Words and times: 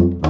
Bye. 0.00 0.29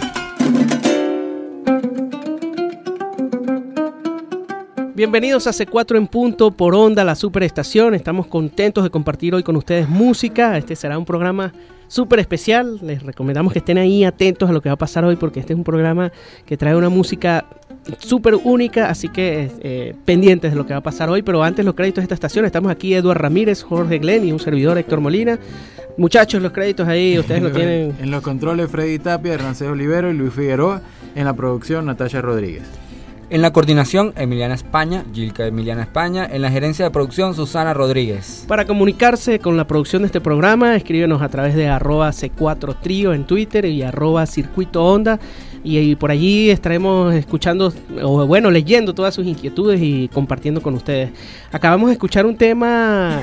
Bienvenidos 5.01 5.47
a 5.47 5.49
C4 5.49 5.97
en 5.97 6.05
punto 6.05 6.51
por 6.51 6.75
onda, 6.75 7.03
la 7.03 7.15
superestación. 7.15 7.95
Estamos 7.95 8.27
contentos 8.27 8.83
de 8.83 8.91
compartir 8.91 9.33
hoy 9.33 9.41
con 9.41 9.55
ustedes 9.55 9.89
música. 9.89 10.55
Este 10.59 10.75
será 10.75 10.99
un 10.99 11.05
programa 11.05 11.51
súper 11.87 12.19
especial. 12.19 12.77
Les 12.83 13.01
recomendamos 13.01 13.51
que 13.51 13.57
estén 13.57 13.79
ahí 13.79 14.03
atentos 14.03 14.47
a 14.47 14.53
lo 14.53 14.61
que 14.61 14.69
va 14.69 14.73
a 14.73 14.77
pasar 14.77 15.03
hoy 15.03 15.15
porque 15.15 15.39
este 15.39 15.53
es 15.53 15.57
un 15.57 15.63
programa 15.63 16.11
que 16.45 16.55
trae 16.55 16.75
una 16.75 16.89
música 16.89 17.47
súper 17.97 18.35
única, 18.35 18.91
así 18.91 19.09
que 19.09 19.49
eh, 19.61 19.95
pendientes 20.05 20.51
de 20.51 20.55
lo 20.55 20.67
que 20.67 20.73
va 20.73 20.81
a 20.81 20.83
pasar 20.83 21.09
hoy. 21.09 21.23
Pero 21.23 21.41
antes 21.41 21.65
los 21.65 21.73
créditos 21.73 22.03
de 22.03 22.03
esta 22.03 22.13
estación, 22.13 22.45
estamos 22.45 22.71
aquí 22.71 22.93
Eduard 22.93 23.17
Ramírez, 23.17 23.63
Jorge 23.63 23.97
Glenn 23.97 24.27
y 24.27 24.31
un 24.31 24.39
servidor 24.39 24.77
Héctor 24.77 25.01
Molina. 25.01 25.39
Muchachos, 25.97 26.43
los 26.43 26.51
créditos 26.51 26.87
ahí, 26.87 27.17
ustedes 27.17 27.41
lo 27.41 27.51
tienen. 27.51 27.95
En 27.99 28.11
los 28.11 28.21
controles 28.21 28.69
Freddy 28.69 28.99
Tapia, 28.99 29.33
Hernández 29.33 29.63
Olivero 29.63 30.11
y 30.11 30.13
Luis 30.13 30.31
Figueroa. 30.31 30.79
En 31.15 31.25
la 31.25 31.33
producción 31.33 31.87
Natalia 31.87 32.21
Rodríguez. 32.21 32.90
En 33.31 33.41
la 33.41 33.53
coordinación, 33.53 34.11
Emiliana 34.17 34.55
España, 34.55 35.05
Gilca 35.13 35.47
Emiliana 35.47 35.83
España. 35.83 36.27
En 36.29 36.41
la 36.41 36.51
gerencia 36.51 36.83
de 36.83 36.91
producción, 36.91 37.33
Susana 37.33 37.73
Rodríguez. 37.73 38.43
Para 38.45 38.65
comunicarse 38.65 39.39
con 39.39 39.55
la 39.55 39.65
producción 39.65 40.01
de 40.01 40.07
este 40.07 40.19
programa, 40.19 40.75
escríbenos 40.75 41.21
a 41.21 41.29
través 41.29 41.55
de 41.55 41.69
arroba 41.69 42.09
C4 42.09 42.81
Trío 42.81 43.13
en 43.13 43.23
Twitter 43.23 43.63
y 43.63 43.83
arroba 43.83 44.25
Onda. 44.73 45.17
Y, 45.63 45.95
por 45.95 46.11
allí 46.11 46.49
estaremos 46.49 47.13
escuchando, 47.13 47.71
o 48.03 48.27
bueno, 48.27 48.51
leyendo 48.51 48.93
todas 48.93 49.15
sus 49.15 49.25
inquietudes 49.25 49.79
y 49.81 50.09
compartiendo 50.09 50.61
con 50.61 50.73
ustedes. 50.73 51.11
Acabamos 51.53 51.87
de 51.87 51.93
escuchar 51.93 52.25
un 52.25 52.35
tema, 52.35 53.21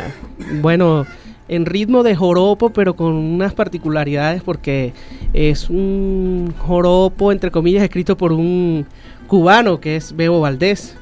bueno, 0.62 1.04
en 1.48 1.66
ritmo 1.66 2.02
de 2.02 2.16
joropo, 2.16 2.70
pero 2.70 2.96
con 2.96 3.12
unas 3.12 3.52
particularidades 3.52 4.42
porque 4.42 4.94
es 5.34 5.68
un 5.68 6.54
joropo, 6.56 7.30
entre 7.30 7.50
comillas, 7.50 7.82
escrito 7.82 8.16
por 8.16 8.32
un 8.32 8.86
cubano 9.28 9.78
que 9.78 9.94
es 9.96 10.16
Bebo 10.16 10.40
Valdés, 10.40 10.96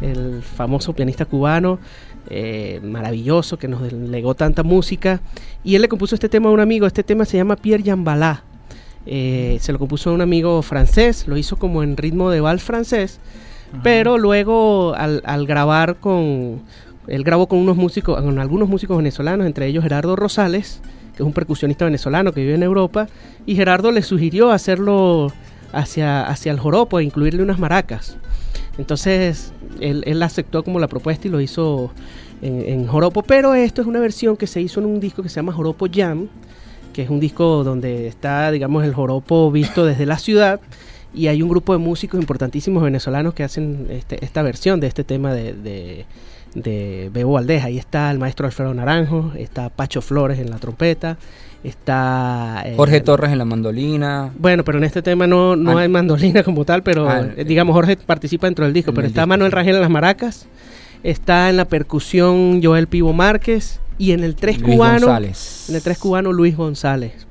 el 0.00 0.42
famoso 0.42 0.94
pianista 0.94 1.26
cubano. 1.26 1.78
Eh, 2.30 2.80
maravilloso 2.82 3.58
que 3.58 3.68
nos 3.68 3.92
legó 3.92 4.34
tanta 4.34 4.62
música. 4.62 5.20
Y 5.64 5.74
él 5.74 5.82
le 5.82 5.88
compuso 5.88 6.14
este 6.14 6.28
tema 6.28 6.48
a 6.48 6.52
un 6.52 6.60
amigo. 6.60 6.86
Este 6.86 7.02
tema 7.02 7.24
se 7.24 7.36
llama 7.36 7.56
Pierre 7.56 7.82
Jambalá. 7.84 8.44
Eh, 9.04 9.58
se 9.60 9.72
lo 9.72 9.78
compuso 9.78 10.12
un 10.12 10.20
amigo 10.20 10.62
francés, 10.62 11.26
lo 11.26 11.36
hizo 11.36 11.56
como 11.56 11.82
en 11.82 11.96
ritmo 11.96 12.30
de 12.30 12.40
vals 12.40 12.62
francés, 12.62 13.18
pero 13.82 14.16
luego 14.16 14.94
al, 14.94 15.22
al 15.24 15.44
grabar 15.44 15.96
con, 15.96 16.62
él 17.08 17.24
grabó 17.24 17.48
con 17.48 17.58
unos 17.58 17.76
músicos, 17.76 18.22
con 18.22 18.38
algunos 18.38 18.68
músicos 18.68 18.96
venezolanos, 18.96 19.46
entre 19.46 19.66
ellos 19.66 19.82
Gerardo 19.82 20.14
Rosales, 20.14 20.80
que 21.16 21.22
es 21.22 21.26
un 21.26 21.32
percusionista 21.32 21.84
venezolano 21.84 22.32
que 22.32 22.42
vive 22.42 22.54
en 22.54 22.62
Europa, 22.62 23.08
y 23.44 23.56
Gerardo 23.56 23.90
le 23.90 24.02
sugirió 24.02 24.52
hacerlo 24.52 25.32
hacia, 25.72 26.26
hacia 26.26 26.52
el 26.52 26.60
joropo 26.60 27.00
e 27.00 27.04
incluirle 27.04 27.42
unas 27.42 27.58
maracas. 27.58 28.16
Entonces 28.78 29.52
él, 29.80 30.02
él 30.06 30.22
aceptó 30.22 30.62
como 30.62 30.78
la 30.78 30.88
propuesta 30.88 31.28
y 31.28 31.30
lo 31.30 31.40
hizo 31.40 31.90
en, 32.40 32.62
en 32.66 32.86
joropo, 32.86 33.22
pero 33.22 33.54
esto 33.54 33.82
es 33.82 33.88
una 33.88 34.00
versión 34.00 34.36
que 34.36 34.46
se 34.46 34.60
hizo 34.60 34.80
en 34.80 34.86
un 34.86 35.00
disco 35.00 35.22
que 35.22 35.28
se 35.28 35.36
llama 35.36 35.52
Joropo 35.52 35.86
Jam, 35.92 36.28
que 36.92 37.02
es 37.02 37.10
un 37.10 37.20
disco 37.20 37.64
donde 37.64 38.06
está, 38.06 38.50
digamos, 38.50 38.84
el 38.84 38.94
joropo 38.94 39.50
visto 39.50 39.84
desde 39.84 40.06
la 40.06 40.18
ciudad 40.18 40.60
y 41.14 41.26
hay 41.26 41.42
un 41.42 41.48
grupo 41.48 41.72
de 41.72 41.78
músicos 41.78 42.20
importantísimos 42.20 42.82
venezolanos 42.82 43.34
que 43.34 43.44
hacen 43.44 43.86
este, 43.90 44.24
esta 44.24 44.42
versión 44.42 44.80
de 44.80 44.86
este 44.86 45.04
tema 45.04 45.34
de, 45.34 45.52
de, 45.52 46.06
de 46.54 47.10
Bebo 47.12 47.32
Valdés. 47.32 47.64
Ahí 47.64 47.78
está 47.78 48.10
el 48.10 48.18
maestro 48.18 48.46
Alfredo 48.46 48.72
Naranjo, 48.74 49.32
está 49.36 49.68
Pacho 49.68 50.00
Flores 50.02 50.38
en 50.38 50.50
la 50.50 50.58
trompeta, 50.58 51.16
está... 51.64 52.62
eh, 52.66 52.74
Jorge 52.76 53.00
Torres 53.00 53.32
en 53.32 53.38
la 53.38 53.44
mandolina. 53.44 54.30
Bueno, 54.38 54.64
pero 54.64 54.78
en 54.78 54.84
este 54.84 55.02
tema 55.02 55.26
no, 55.26 55.56
no 55.56 55.78
Ah. 55.78 55.82
hay 55.82 55.88
mandolina 55.88 56.42
como 56.42 56.64
tal, 56.64 56.82
pero 56.82 57.08
Ah, 57.08 57.26
eh, 57.36 57.44
digamos 57.44 57.74
Jorge 57.74 57.96
participa 57.96 58.46
dentro 58.46 58.64
del 58.64 58.74
disco, 58.74 58.92
pero 58.92 59.06
está 59.06 59.22
disco. 59.22 59.28
Manuel 59.28 59.52
Rangel 59.52 59.76
en 59.76 59.80
las 59.82 59.90
maracas, 59.90 60.46
está 61.02 61.48
en 61.50 61.56
la 61.56 61.64
percusión 61.66 62.60
Joel 62.62 62.86
Pivo 62.86 63.12
Márquez 63.12 63.80
y 63.98 64.12
en 64.12 64.24
el 64.24 64.34
tres 64.34 64.60
Luis 64.60 64.74
cubano, 64.74 65.06
González. 65.06 65.66
en 65.68 65.76
el 65.76 65.82
tres 65.82 65.98
cubano 65.98 66.32
Luis 66.32 66.56
González. 66.56 67.26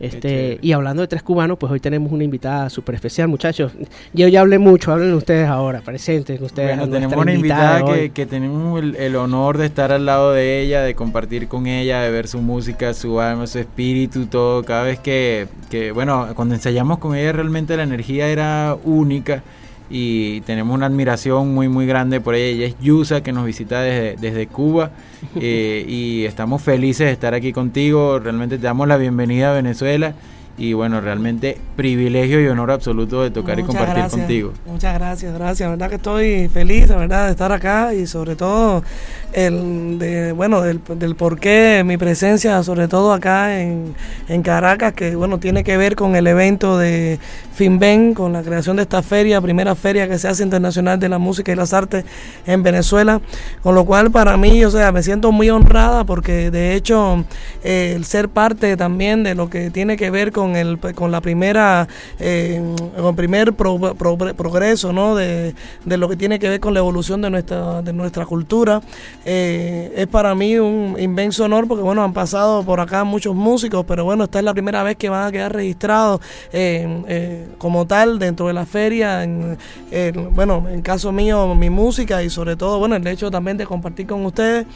Este, 0.00 0.58
y 0.62 0.72
hablando 0.72 1.02
de 1.02 1.08
tres 1.08 1.22
cubanos, 1.22 1.58
pues 1.58 1.70
hoy 1.70 1.78
tenemos 1.78 2.10
una 2.10 2.24
invitada 2.24 2.70
súper 2.70 2.94
especial, 2.94 3.28
muchachos. 3.28 3.72
Yo 4.14 4.28
ya 4.28 4.40
hablé 4.40 4.58
mucho, 4.58 4.92
hablen 4.92 5.12
ustedes 5.12 5.46
ahora, 5.46 5.82
presenten 5.82 6.42
ustedes. 6.42 6.78
Bueno, 6.78 6.90
tenemos 6.90 7.16
una 7.16 7.34
invitada 7.34 7.84
hoy. 7.84 7.98
que, 7.98 8.10
que 8.10 8.26
tenemos 8.26 8.80
el, 8.82 8.96
el 8.96 9.14
honor 9.14 9.58
de 9.58 9.66
estar 9.66 9.92
al 9.92 10.06
lado 10.06 10.32
de 10.32 10.62
ella, 10.62 10.80
de 10.80 10.94
compartir 10.94 11.48
con 11.48 11.66
ella, 11.66 12.00
de 12.00 12.10
ver 12.10 12.28
su 12.28 12.40
música, 12.40 12.94
su 12.94 13.20
alma, 13.20 13.46
su 13.46 13.58
espíritu, 13.58 14.24
todo. 14.24 14.64
Cada 14.64 14.84
vez 14.84 14.98
que, 14.98 15.48
que, 15.68 15.92
bueno, 15.92 16.28
cuando 16.34 16.54
ensayamos 16.54 16.96
con 16.96 17.14
ella 17.14 17.32
realmente 17.32 17.76
la 17.76 17.82
energía 17.82 18.28
era 18.28 18.78
única 18.82 19.42
y 19.90 20.40
tenemos 20.42 20.74
una 20.74 20.86
admiración 20.86 21.52
muy, 21.52 21.68
muy 21.68 21.84
grande 21.84 22.20
por 22.20 22.36
ella. 22.36 22.64
Ella 22.64 22.66
es 22.68 22.80
Yusa, 22.80 23.22
que 23.22 23.32
nos 23.32 23.44
visita 23.44 23.82
desde, 23.82 24.16
desde 24.16 24.46
Cuba 24.46 24.92
eh, 25.36 25.84
y 25.86 26.24
estamos 26.24 26.62
felices 26.62 27.06
de 27.08 27.12
estar 27.12 27.34
aquí 27.34 27.52
contigo. 27.52 28.20
Realmente 28.20 28.56
te 28.56 28.62
damos 28.62 28.86
la 28.86 28.96
bienvenida 28.96 29.50
a 29.50 29.54
Venezuela. 29.54 30.14
Y 30.60 30.74
bueno, 30.74 31.00
realmente 31.00 31.56
privilegio 31.74 32.38
y 32.38 32.46
honor 32.46 32.70
absoluto 32.70 33.22
de 33.22 33.30
tocar 33.30 33.58
y 33.58 33.62
compartir 33.62 33.94
gracias, 33.94 34.12
contigo. 34.12 34.52
Muchas 34.66 34.92
gracias, 34.92 35.32
gracias. 35.32 35.66
La 35.66 35.70
verdad 35.70 35.88
que 35.88 35.94
estoy 35.94 36.48
feliz, 36.48 36.86
la 36.88 36.96
verdad, 36.96 37.24
de 37.24 37.30
estar 37.30 37.50
acá 37.50 37.94
y 37.94 38.06
sobre 38.06 38.36
todo 38.36 38.84
el 39.32 39.98
de, 39.98 40.32
bueno, 40.32 40.60
del, 40.60 40.82
del 40.96 41.16
porqué 41.16 41.82
mi 41.82 41.96
presencia, 41.96 42.62
sobre 42.62 42.88
todo 42.88 43.14
acá 43.14 43.58
en, 43.58 43.94
en 44.28 44.42
Caracas, 44.42 44.92
que 44.92 45.16
bueno, 45.16 45.38
tiene 45.38 45.64
que 45.64 45.78
ver 45.78 45.96
con 45.96 46.14
el 46.14 46.26
evento 46.26 46.76
de 46.76 47.18
FinBen, 47.54 48.14
con 48.14 48.32
la 48.32 48.42
creación 48.42 48.76
de 48.76 48.82
esta 48.82 49.02
feria, 49.02 49.40
primera 49.40 49.74
feria 49.74 50.08
que 50.08 50.18
se 50.18 50.28
hace 50.28 50.42
internacional 50.42 50.98
de 50.98 51.08
la 51.08 51.18
música 51.18 51.52
y 51.52 51.54
las 51.54 51.72
artes 51.72 52.04
en 52.46 52.62
Venezuela, 52.62 53.20
con 53.62 53.74
lo 53.74 53.84
cual 53.84 54.10
para 54.10 54.36
mí, 54.36 54.64
o 54.64 54.70
sea, 54.70 54.92
me 54.92 55.02
siento 55.02 55.32
muy 55.32 55.50
honrada 55.50 56.04
porque 56.04 56.50
de 56.50 56.74
hecho 56.74 57.24
eh, 57.62 57.92
el 57.96 58.04
ser 58.04 58.28
parte 58.28 58.76
también 58.76 59.22
de 59.24 59.34
lo 59.34 59.50
que 59.50 59.70
tiene 59.70 59.96
que 59.96 60.10
ver 60.10 60.32
con 60.32 60.49
el 60.56 60.78
con 60.94 61.10
la 61.10 61.20
primera 61.20 61.86
eh, 62.18 62.60
con 62.96 63.16
primer 63.16 63.52
pro- 63.54 63.78
pro- 63.94 64.16
progreso 64.16 64.92
¿no? 64.92 65.14
de, 65.14 65.54
de 65.84 65.96
lo 65.96 66.08
que 66.08 66.16
tiene 66.16 66.38
que 66.38 66.48
ver 66.48 66.60
con 66.60 66.74
la 66.74 66.80
evolución 66.80 67.20
de 67.22 67.30
nuestra 67.30 67.82
de 67.82 67.92
nuestra 67.92 68.26
cultura 68.26 68.80
eh, 69.24 69.92
es 69.96 70.06
para 70.06 70.34
mí 70.34 70.58
un 70.58 70.96
inmenso 70.98 71.44
honor 71.44 71.66
porque 71.68 71.82
bueno 71.82 72.02
han 72.02 72.12
pasado 72.12 72.62
por 72.64 72.80
acá 72.80 73.04
muchos 73.04 73.34
músicos 73.34 73.84
pero 73.86 74.04
bueno 74.04 74.24
esta 74.24 74.38
es 74.38 74.44
la 74.44 74.52
primera 74.52 74.82
vez 74.82 74.96
que 74.96 75.08
van 75.08 75.26
a 75.26 75.32
quedar 75.32 75.52
registrados 75.54 76.20
eh, 76.52 77.02
eh, 77.08 77.48
como 77.58 77.86
tal 77.86 78.18
dentro 78.18 78.46
de 78.46 78.52
la 78.52 78.66
feria 78.66 79.24
en, 79.24 79.56
en- 79.90 80.34
bueno 80.34 80.66
en 80.68 80.82
caso 80.82 81.12
mío 81.12 81.54
mi 81.54 81.70
música 81.70 82.22
y 82.22 82.30
sobre 82.30 82.56
todo 82.56 82.78
bueno 82.78 82.96
el 82.96 83.06
hecho 83.06 83.30
también 83.30 83.56
de 83.56 83.66
compartir 83.66 84.06
con 84.06 84.24
ustedes 84.24 84.66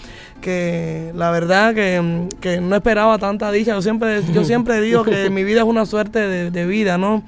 que 0.44 1.10
la 1.14 1.30
verdad 1.30 1.74
que, 1.74 2.28
que 2.38 2.60
no 2.60 2.76
esperaba 2.76 3.16
tanta 3.18 3.50
dicha. 3.50 3.72
Yo 3.72 3.80
siempre, 3.80 4.20
yo 4.34 4.44
siempre 4.44 4.78
digo 4.82 5.02
que 5.02 5.30
mi 5.30 5.42
vida 5.42 5.60
es 5.60 5.66
una 5.66 5.86
suerte 5.86 6.18
de, 6.18 6.50
de 6.50 6.66
vida, 6.66 6.98
¿no? 6.98 7.22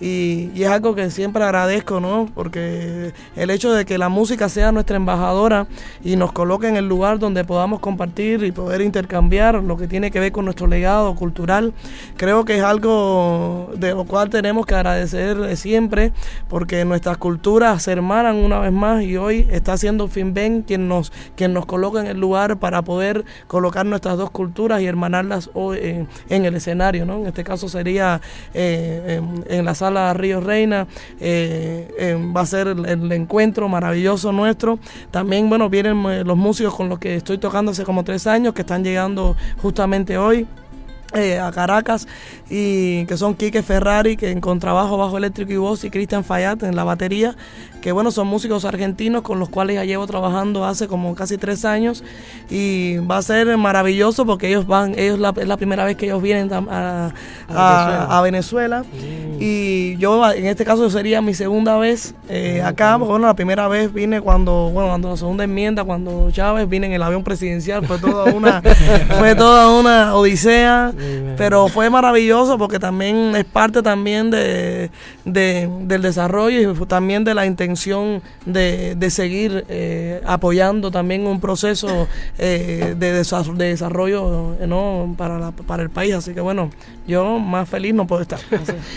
Y, 0.00 0.50
es 0.62 0.68
algo 0.68 0.94
que 0.94 1.10
siempre 1.10 1.44
agradezco, 1.44 2.00
¿no? 2.00 2.28
Porque 2.34 3.12
el 3.36 3.50
hecho 3.50 3.72
de 3.72 3.84
que 3.84 3.98
la 3.98 4.08
música 4.08 4.48
sea 4.48 4.72
nuestra 4.72 4.96
embajadora 4.96 5.66
y 6.02 6.16
nos 6.16 6.32
coloque 6.32 6.68
en 6.68 6.76
el 6.76 6.88
lugar 6.88 7.18
donde 7.18 7.44
podamos 7.44 7.80
compartir 7.80 8.42
y 8.44 8.52
poder 8.52 8.80
intercambiar 8.80 9.62
lo 9.62 9.76
que 9.76 9.86
tiene 9.88 10.10
que 10.10 10.18
ver 10.18 10.32
con 10.32 10.46
nuestro 10.46 10.66
legado 10.66 11.14
cultural, 11.14 11.74
creo 12.16 12.46
que 12.46 12.56
es 12.56 12.62
algo 12.62 13.70
de 13.76 13.92
lo 13.92 14.04
cual 14.04 14.30
tenemos 14.30 14.64
que 14.64 14.74
agradecer 14.74 15.56
siempre, 15.56 16.12
porque 16.48 16.84
nuestras 16.86 17.18
culturas 17.18 17.82
se 17.82 17.92
hermanan 17.92 18.36
una 18.36 18.58
vez 18.58 18.72
más 18.72 19.02
y 19.02 19.18
hoy 19.18 19.46
está 19.50 19.76
siendo 19.76 20.08
FinBen 20.08 20.62
quien 20.62 20.88
nos, 20.88 21.12
quien 21.36 21.52
nos 21.52 21.66
coloca 21.66 22.00
en 22.00 22.06
el 22.06 22.18
lugar 22.18 22.58
para 22.58 22.80
poder 22.82 23.24
colocar 23.48 23.84
nuestras 23.84 24.16
dos 24.16 24.30
culturas 24.30 24.80
y 24.80 24.86
hermanarlas 24.86 25.50
hoy 25.52 26.06
en, 26.28 26.44
el 26.44 26.54
escenario, 26.54 27.04
¿no? 27.04 27.18
En 27.18 27.26
este 27.26 27.44
caso 27.44 27.68
sería 27.68 28.20
eh, 28.54 29.20
en 29.48 29.64
la 29.64 29.74
sala 29.74 29.89
Río 30.14 30.40
Reina, 30.40 30.86
eh, 31.20 32.18
va 32.34 32.42
a 32.42 32.46
ser 32.46 32.68
el, 32.68 32.86
el 32.86 33.12
encuentro 33.12 33.68
maravilloso 33.68 34.32
nuestro. 34.32 34.78
También, 35.10 35.48
bueno, 35.48 35.68
vienen 35.68 36.04
eh, 36.06 36.24
los 36.24 36.36
músicos 36.36 36.74
con 36.74 36.88
los 36.88 36.98
que 36.98 37.16
estoy 37.16 37.38
tocando 37.38 37.72
hace 37.72 37.84
como 37.84 38.04
tres 38.04 38.26
años, 38.26 38.54
que 38.54 38.62
están 38.62 38.84
llegando 38.84 39.36
justamente 39.62 40.18
hoy 40.18 40.46
eh, 41.12 41.40
a 41.40 41.50
Caracas 41.50 42.06
y 42.48 43.04
que 43.06 43.16
son 43.16 43.34
Quique 43.34 43.64
Ferrari 43.64 44.16
que 44.16 44.30
en 44.30 44.40
contrabajo 44.40 44.96
bajo 44.96 45.18
eléctrico 45.18 45.52
y 45.52 45.56
voz 45.56 45.82
y 45.82 45.90
Cristian 45.90 46.22
Fayat 46.22 46.62
en 46.62 46.76
la 46.76 46.84
batería 46.84 47.34
que 47.80 47.92
bueno 47.92 48.10
son 48.10 48.26
músicos 48.26 48.64
argentinos 48.64 49.22
con 49.22 49.38
los 49.38 49.48
cuales 49.48 49.76
ya 49.76 49.84
llevo 49.84 50.06
trabajando 50.06 50.64
hace 50.64 50.86
como 50.88 51.14
casi 51.14 51.38
tres 51.38 51.64
años 51.64 52.04
y 52.50 52.98
va 52.98 53.18
a 53.18 53.22
ser 53.22 53.56
maravilloso 53.56 54.26
porque 54.26 54.48
ellos 54.48 54.66
van 54.66 54.98
ellos 54.98 55.18
la, 55.18 55.32
es 55.36 55.48
la 55.48 55.56
primera 55.56 55.84
vez 55.84 55.96
que 55.96 56.06
ellos 56.06 56.20
vienen 56.22 56.50
a, 56.52 57.12
a- 57.48 58.18
a 58.18 58.22
Venezuela. 58.22 58.84
y 59.38 59.96
yo 59.96 60.30
en 60.32 60.46
este 60.46 60.64
caso 60.64 60.88
sería 60.90 61.22
mi 61.22 61.34
segunda 61.34 61.76
vez 61.78 62.14
eh, 62.28 62.62
acá. 62.64 62.96
Porque 62.98 63.10
bueno 63.12 63.26
la 63.26 63.34
primera 63.34 63.68
vez 63.68 63.92
vine 63.92 64.20
cuando 64.20 64.70
bueno 64.72 64.88
cuando 64.88 65.10
la 65.10 65.16
segunda 65.16 65.44
enmienda 65.44 65.84
cuando 65.84 66.30
Chávez 66.30 66.68
vine 66.68 66.86
en 66.88 66.92
el 66.92 67.02
avión 67.02 67.24
presidencial 67.24 67.86
fue 67.86 67.98
toda 67.98 68.24
una 68.32 68.62
fue 69.18 69.34
toda 69.34 69.68
una 69.78 70.14
odisea 70.14 70.92
pero 71.36 71.68
fue 71.68 71.88
maravilloso 71.90 72.58
porque 72.58 72.78
también 72.78 73.34
es 73.36 73.44
parte 73.44 73.82
también 73.82 74.30
de, 74.30 74.90
de- 75.24 75.68
del 75.82 76.02
desarrollo 76.02 76.72
y 76.72 76.86
también 76.86 77.24
de 77.24 77.34
la 77.34 77.46
intención 77.70 78.22
de, 78.46 78.94
de 78.96 79.10
seguir 79.10 79.64
eh, 79.68 80.20
apoyando 80.26 80.90
también 80.90 81.26
un 81.26 81.40
proceso 81.40 82.08
eh, 82.38 82.94
de, 82.98 83.20
desa- 83.22 83.42
de 83.54 83.66
desarrollo 83.66 84.56
eh, 84.60 84.66
¿no? 84.66 85.14
para, 85.16 85.38
la- 85.38 85.52
para 85.52 85.82
el 85.82 85.90
país. 85.90 86.14
Así 86.14 86.34
que 86.34 86.40
bueno, 86.40 86.70
yo 87.06 87.38
más 87.38 87.68
feliz 87.68 87.94
no 87.94 88.06
puedo 88.06 88.22
estar. 88.22 88.40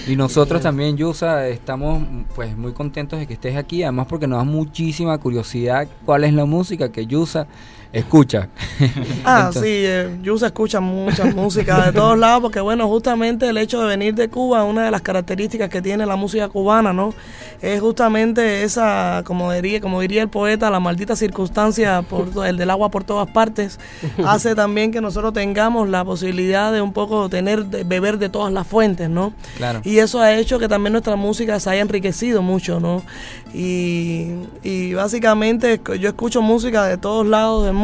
Y 0.08 0.16
nosotros 0.16 0.62
también, 0.62 0.98
Yusa, 0.98 1.48
estamos 1.48 2.04
pues 2.36 2.58
muy 2.58 2.74
contentos 2.74 3.20
de 3.20 3.28
que 3.28 3.34
estés 3.34 3.56
aquí, 3.56 3.84
además 3.84 4.08
porque 4.10 4.28
nos 4.28 4.40
da 4.40 4.44
muchísima 4.44 5.18
curiosidad 5.18 5.88
cuál 6.06 6.24
es 6.24 6.34
la 6.34 6.46
música 6.46 6.92
que 6.92 7.06
Yusa 7.06 7.48
escucha. 7.94 8.50
Ah, 9.26 9.46
Entonces- 9.48 9.62
sí, 9.64 9.70
eh, 9.70 10.18
Yusa 10.22 10.48
escucha 10.48 10.82
mucha 10.82 11.24
música 11.34 11.86
de 11.86 11.94
todos 11.94 12.18
lados 12.18 12.42
porque, 12.42 12.60
bueno, 12.60 12.88
justamente 12.90 13.48
el 13.48 13.58
hecho 13.58 13.80
de 13.82 13.88
venir 13.88 14.14
de 14.16 14.28
Cuba, 14.28 14.64
una 14.66 14.84
de 14.84 14.92
las 14.92 15.02
características 15.02 15.70
que 15.70 15.82
tiene 15.82 16.06
la 16.06 16.16
música 16.18 16.50
cubana, 16.50 16.92
¿no? 16.92 17.14
Es 17.62 17.80
justamente 17.80 18.64
esa, 18.64 19.22
como 19.26 19.52
diría, 19.54 19.80
como 19.80 20.02
diría 20.02 20.22
el 20.24 20.28
poeta, 20.28 20.70
la 20.70 20.82
maldita 20.82 21.16
circunstancia, 21.16 22.02
por, 22.02 22.28
el 22.46 22.58
del 22.58 22.70
agua 22.72 22.90
por 22.90 23.04
todas 23.06 23.30
partes, 23.30 23.80
hace 24.26 24.56
también 24.56 24.92
que 24.92 25.00
nosotros 25.00 25.32
tengamos 25.32 25.88
la 25.88 26.04
posibilidad 26.04 26.74
de 26.74 26.82
un 26.82 26.92
poco 26.92 27.30
tener, 27.30 27.66
de 27.68 27.84
beber 27.86 28.18
de 28.18 28.28
todas 28.28 28.52
las 28.52 28.68
fuentes, 28.68 29.10
¿no? 29.10 29.34
Claro. 29.56 29.80
Y 29.86 30.00
eso 30.00 30.20
ha 30.20 30.34
hecho 30.34 30.60
que 30.60 30.68
también 30.68 30.92
nuestra 30.94 31.16
música 31.16 31.60
se 31.62 31.70
haya 31.70 31.82
enriquecido 31.82 32.42
mucho, 32.42 32.80
¿no? 32.82 33.04
Y, 33.54 34.32
y 34.64 34.94
básicamente 34.96 35.80
yo 36.00 36.10
escucho 36.10 36.42
música 36.42 36.86
de 36.86 36.98
todos 36.98 37.26
lados 37.26 37.64
del 37.66 37.74
mundo, 37.74 37.83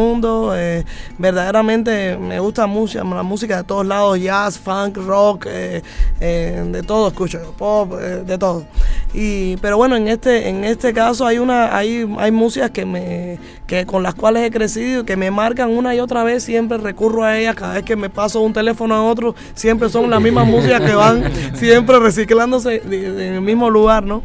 eh, 0.56 0.86
verdaderamente 1.18 2.18
me 2.18 2.40
gusta 2.40 2.68
mucho 2.68 3.04
la 3.04 3.24
música 3.24 3.58
de 3.58 3.64
todos 3.64 3.86
lados 3.86 4.18
jazz, 4.20 4.58
funk, 4.58 4.96
rock, 4.98 5.46
eh, 5.50 5.82
eh, 6.22 6.66
de 6.72 6.84
todo 6.84 7.10
escucho, 7.10 7.54
pop, 7.58 7.94
de 7.94 8.38
todo. 8.38 8.66
Y, 9.14 9.58
pero 9.58 9.76
bueno, 9.76 9.98
en 9.98 10.08
este, 10.08 10.48
en 10.48 10.64
este 10.64 10.94
caso 10.94 11.26
hay 11.26 11.38
una, 11.38 11.76
hay, 11.76 12.08
hay 12.18 12.32
músicas 12.32 12.72
que 12.72 12.86
me, 12.86 13.40
que 13.68 13.86
con 13.86 14.02
las 14.02 14.16
cuales 14.16 14.44
he 14.44 14.52
crecido, 14.52 15.04
que 15.04 15.18
me 15.18 15.32
marcan 15.32 15.70
una 15.70 15.94
y 15.94 16.00
otra 16.00 16.24
vez, 16.24 16.44
siempre 16.44 16.78
recurro 16.78 17.24
a 17.24 17.38
ellas, 17.38 17.56
cada 17.56 17.74
vez 17.74 17.84
que 17.84 17.98
me 17.98 18.10
paso 18.10 18.40
de 18.40 18.46
un 18.46 18.54
teléfono 18.54 18.96
a 18.96 19.04
otro, 19.04 19.36
siempre 19.54 19.90
son 19.90 20.10
las 20.10 20.22
mismas 20.22 20.48
músicas 20.48 20.82
que 20.82 20.96
van 20.96 21.24
siempre 21.56 22.00
reciclándose 22.00 22.82
en 22.86 23.34
el 23.36 23.42
mismo 23.42 23.70
lugar, 23.70 24.04
¿no? 24.04 24.24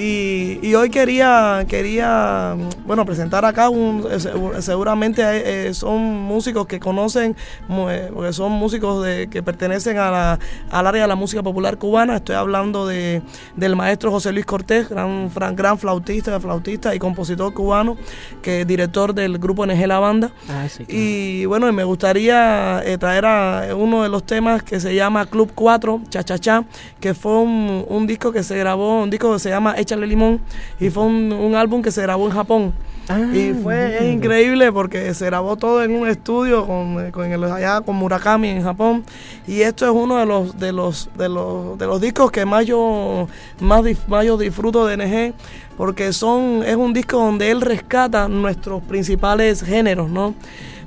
Y, 0.00 0.60
y 0.62 0.76
hoy 0.76 0.90
quería, 0.90 1.64
quería, 1.68 2.54
bueno, 2.86 3.04
presentar 3.04 3.44
acá, 3.44 3.68
un, 3.68 4.06
se- 4.20 4.62
seguramente 4.62 5.22
eh, 5.24 5.74
son 5.74 6.00
músicos 6.00 6.68
que 6.68 6.78
conocen, 6.78 7.34
eh, 7.68 8.08
porque 8.14 8.32
son 8.32 8.52
músicos 8.52 9.04
de, 9.04 9.26
que 9.28 9.42
pertenecen 9.42 9.98
a 9.98 10.10
la, 10.12 10.38
al 10.70 10.86
área 10.86 11.02
de 11.02 11.08
la 11.08 11.16
música 11.16 11.42
popular 11.42 11.78
cubana. 11.78 12.14
Estoy 12.18 12.36
hablando 12.36 12.86
de, 12.86 13.22
del 13.56 13.74
maestro 13.74 14.12
José 14.12 14.30
Luis 14.30 14.46
Cortés, 14.46 14.88
gran, 14.88 15.28
gran 15.56 15.78
flautista, 15.80 16.38
flautista 16.38 16.94
y 16.94 17.00
compositor 17.00 17.52
cubano, 17.52 17.96
que 18.40 18.60
es 18.60 18.66
director 18.68 19.12
del 19.12 19.38
grupo 19.38 19.66
NG 19.66 19.84
La 19.88 19.98
Banda. 19.98 20.30
Ah, 20.48 20.68
sí, 20.68 20.84
claro. 20.84 21.00
Y 21.02 21.44
bueno, 21.46 21.68
y 21.68 21.72
me 21.72 21.82
gustaría 21.82 22.82
eh, 22.84 22.98
traer 22.98 23.26
a 23.26 23.74
uno 23.76 24.04
de 24.04 24.08
los 24.10 24.22
temas 24.24 24.62
que 24.62 24.78
se 24.78 24.94
llama 24.94 25.26
Club 25.26 25.50
4, 25.56 26.02
Cha 26.08 26.22
Cha 26.22 26.38
Cha, 26.38 26.62
que 27.00 27.14
fue 27.14 27.32
un, 27.40 27.84
un 27.88 28.06
disco 28.06 28.30
que 28.30 28.44
se 28.44 28.56
grabó, 28.56 29.02
un 29.02 29.10
disco 29.10 29.32
que 29.32 29.40
se 29.40 29.48
llama 29.50 29.74
Échale 29.88 30.06
Limón, 30.06 30.38
y 30.78 30.90
fue 30.90 31.04
un, 31.04 31.32
un 31.32 31.54
álbum 31.54 31.80
que 31.80 31.90
se 31.90 32.02
grabó 32.02 32.26
en 32.26 32.32
Japón. 32.32 32.72
Ah, 33.10 33.20
Y 33.32 33.54
fue 33.62 33.96
es 34.06 34.12
increíble 34.14 34.70
porque 34.70 35.14
se 35.14 35.24
grabó 35.24 35.56
todo 35.56 35.82
en 35.82 35.92
un 35.92 36.06
estudio 36.06 36.66
con, 36.66 37.10
con 37.10 37.32
el- 37.32 37.42
allá 37.44 37.80
con 37.80 37.96
Murakami 37.96 38.48
en 38.50 38.62
Japón. 38.62 39.02
Y 39.46 39.62
esto 39.62 39.86
es 39.86 39.92
uno 39.92 40.18
de 40.18 40.26
los 40.26 40.58
de 40.58 40.72
los 40.72 41.08
de 41.16 41.30
los 41.30 41.78
de 41.78 41.86
los 41.86 42.02
discos 42.02 42.30
que 42.30 42.44
más 42.44 42.66
yo 42.66 43.26
más, 43.60 43.80
dif- 43.82 44.06
más 44.08 44.26
yo 44.26 44.36
disfruto 44.36 44.86
de 44.86 44.98
NG 44.98 45.32
porque 45.78 46.12
son 46.12 46.62
es 46.66 46.76
un 46.76 46.92
disco 46.92 47.16
donde 47.18 47.50
él 47.50 47.62
rescata 47.62 48.28
nuestros 48.28 48.82
principales 48.82 49.62
géneros, 49.62 50.10
¿no? 50.10 50.34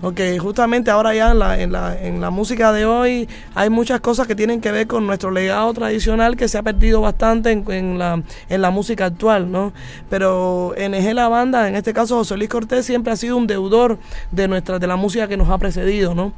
Porque 0.01 0.37
justamente 0.39 0.91
ahora 0.91 1.13
ya 1.13 1.31
en 1.31 1.39
la, 1.39 1.61
en, 1.61 1.71
la, 1.71 1.97
en 1.99 2.19
la 2.19 2.29
música 2.29 2.73
de 2.73 2.85
hoy 2.85 3.29
hay 3.55 3.69
muchas 3.69 4.01
cosas 4.01 4.27
que 4.27 4.35
tienen 4.35 4.59
que 4.59 4.71
ver 4.71 4.87
con 4.87 5.05
nuestro 5.05 5.31
legado 5.31 5.73
tradicional 5.73 6.35
que 6.35 6.47
se 6.47 6.57
ha 6.57 6.63
perdido 6.63 7.01
bastante 7.01 7.51
en, 7.51 7.63
en 7.71 7.99
la, 7.99 8.23
en 8.49 8.61
la 8.61 8.71
música 8.71 9.05
actual, 9.05 9.51
¿no? 9.51 9.73
Pero 10.09 10.73
NG 10.77 11.13
La 11.13 11.27
Banda, 11.27 11.67
en 11.67 11.75
este 11.75 11.93
caso 11.93 12.17
José 12.17 12.35
Luis 12.35 12.49
Cortés, 12.49 12.85
siempre 12.85 13.13
ha 13.13 13.15
sido 13.15 13.37
un 13.37 13.47
deudor 13.47 13.99
de, 14.31 14.47
nuestra, 14.47 14.79
de 14.79 14.87
la 14.87 14.95
música 14.95 15.27
que 15.27 15.37
nos 15.37 15.49
ha 15.49 15.57
precedido, 15.57 16.15
¿no? 16.15 16.33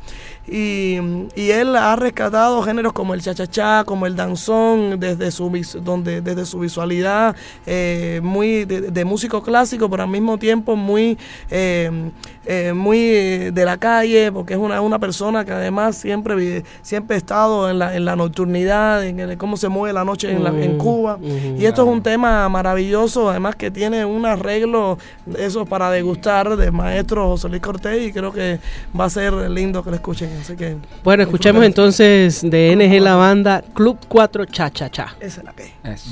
Y, 0.46 0.98
y 1.36 1.52
él 1.52 1.76
ha 1.76 1.96
rescatado 1.96 2.62
géneros 2.64 2.92
como 2.92 3.14
el 3.14 3.22
cha-cha-cha, 3.22 3.86
como 3.86 4.06
el 4.06 4.16
danzón, 4.18 5.00
desde 5.00 5.32
su, 5.32 5.50
donde, 5.82 6.22
desde 6.22 6.46
su 6.46 6.60
visualidad 6.60 7.36
eh, 7.66 8.20
muy 8.24 8.66
de, 8.66 9.06
músico 9.06 9.42
clásico, 9.42 9.90
pero 9.90 10.04
al 10.04 10.10
mismo 10.10 10.38
tiempo 10.38 10.76
muy, 10.76 11.18
eh, 11.50 12.12
eh, 12.46 12.74
muy 12.74 13.52
de 13.54 13.66
la 13.66 13.78
calle, 13.78 14.32
porque 14.32 14.54
es 14.54 14.60
una, 14.60 14.82
una 14.82 15.00
persona 15.00 15.46
que 15.46 15.52
además 15.52 15.96
siempre, 15.98 16.36
vive- 16.36 16.64
siempre 16.82 17.16
ha 17.16 17.18
estado 17.18 17.70
en 17.70 17.80
la, 17.80 17.96
en 17.96 18.06
la 18.06 18.16
nocturnidad, 18.16 19.06
en 19.06 19.20
el- 19.20 19.38
cómo 19.38 19.58
se 19.58 19.68
mueve 19.70 19.94
la 19.94 20.04
noche 20.04 20.32
en, 20.32 20.44
la- 20.44 20.50
en 20.50 20.76
Mm, 20.76 20.78
Cuba. 20.78 21.16
ujú. 21.22 21.56
Y 21.60 21.66
esto 21.66 21.84
es 21.84 21.88
un 21.88 22.02
tema 22.02 22.48
maravilloso, 22.50 23.30
además 23.30 23.56
que 23.56 23.70
tiene 23.72 24.06
un 24.06 24.26
arreglo, 24.26 24.98
eso 25.38 25.66
para 25.66 25.90
degustar, 25.92 26.56
del 26.58 26.72
maestro 26.72 27.28
José 27.30 27.50
Luis 27.50 27.62
Cortés, 27.62 28.08
y 28.08 28.12
creo 28.14 28.32
que 28.32 28.60
va 29.00 29.06
a 29.06 29.10
ser 29.10 29.34
lindo 29.34 29.84
que 29.84 29.90
lo 29.90 29.96
escuchen. 29.96 30.30
Así 30.42 30.56
que. 30.56 30.78
Bueno, 31.04 31.24
escuchemos 31.24 31.64
entonces 31.64 32.42
de 32.44 32.76
NG 32.76 33.02
La 33.02 33.16
Banda 33.16 33.64
Club 33.74 33.98
4 34.08 34.46
Cha 34.46 34.70
Cha 34.72 34.90
Cha. 34.90 35.16
Esa 35.20 35.42
es 35.42 35.46
la 35.46 35.54
que. 35.54 35.74
Eso. 35.84 36.12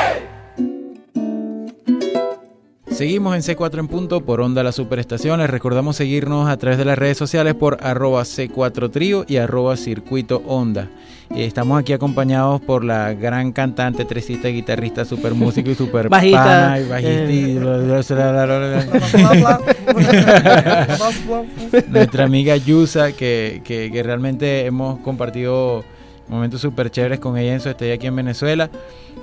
Seguimos 2.91 3.35
en 3.35 3.41
C4 3.55 3.79
en 3.79 3.87
punto 3.87 4.21
por 4.21 4.41
Onda 4.41 4.63
La 4.63 4.71
Superestación. 4.71 5.39
Les 5.39 5.49
recordamos 5.49 5.95
seguirnos 5.95 6.49
a 6.49 6.57
través 6.57 6.77
de 6.77 6.85
las 6.85 6.97
redes 6.97 7.17
sociales 7.17 7.55
por 7.55 7.77
arroba 7.81 8.21
C4 8.23 8.91
Trío 8.91 9.25
y 9.27 9.37
arroba 9.37 9.77
Circuito 9.77 10.43
Onda. 10.45 10.89
Y 11.33 11.43
estamos 11.43 11.79
aquí 11.79 11.93
acompañados 11.93 12.59
por 12.61 12.83
la 12.83 13.13
gran 13.13 13.53
cantante, 13.53 14.03
tresista, 14.03 14.49
guitarrista, 14.49 15.05
super 15.05 15.33
músico 15.33 15.69
y 15.71 15.75
super 15.83 16.09
Bajista, 16.09 16.43
pana 16.43 16.79
y 16.79 16.89
bajista 16.89 17.31
y- 17.31 17.55
Nuestra 21.89 22.25
amiga 22.25 22.57
Yusa, 22.57 23.13
que, 23.13 23.61
que- 23.63 23.89
que 23.91 24.03
realmente 24.03 24.65
hemos 24.65 24.99
compartido 24.99 25.85
momentos 26.31 26.61
súper 26.61 26.89
chéveres 26.89 27.19
con 27.19 27.37
ella 27.37 27.53
en 27.53 27.59
su 27.61 27.69
estadía 27.69 27.93
aquí 27.95 28.07
en 28.07 28.15
Venezuela. 28.15 28.69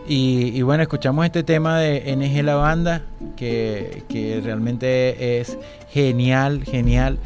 Y, 0.07 0.53
y 0.55 0.63
bueno, 0.63 0.83
escuchamos 0.83 1.25
este 1.27 1.43
tema 1.43 1.79
de 1.81 2.15
NG 2.17 2.45
La 2.45 2.55
Banda, 2.55 3.03
que, 3.37 4.03
que 4.09 4.41
realmente 4.43 5.41
es 5.41 5.59
genial, 5.91 6.63
genial. 6.65 7.19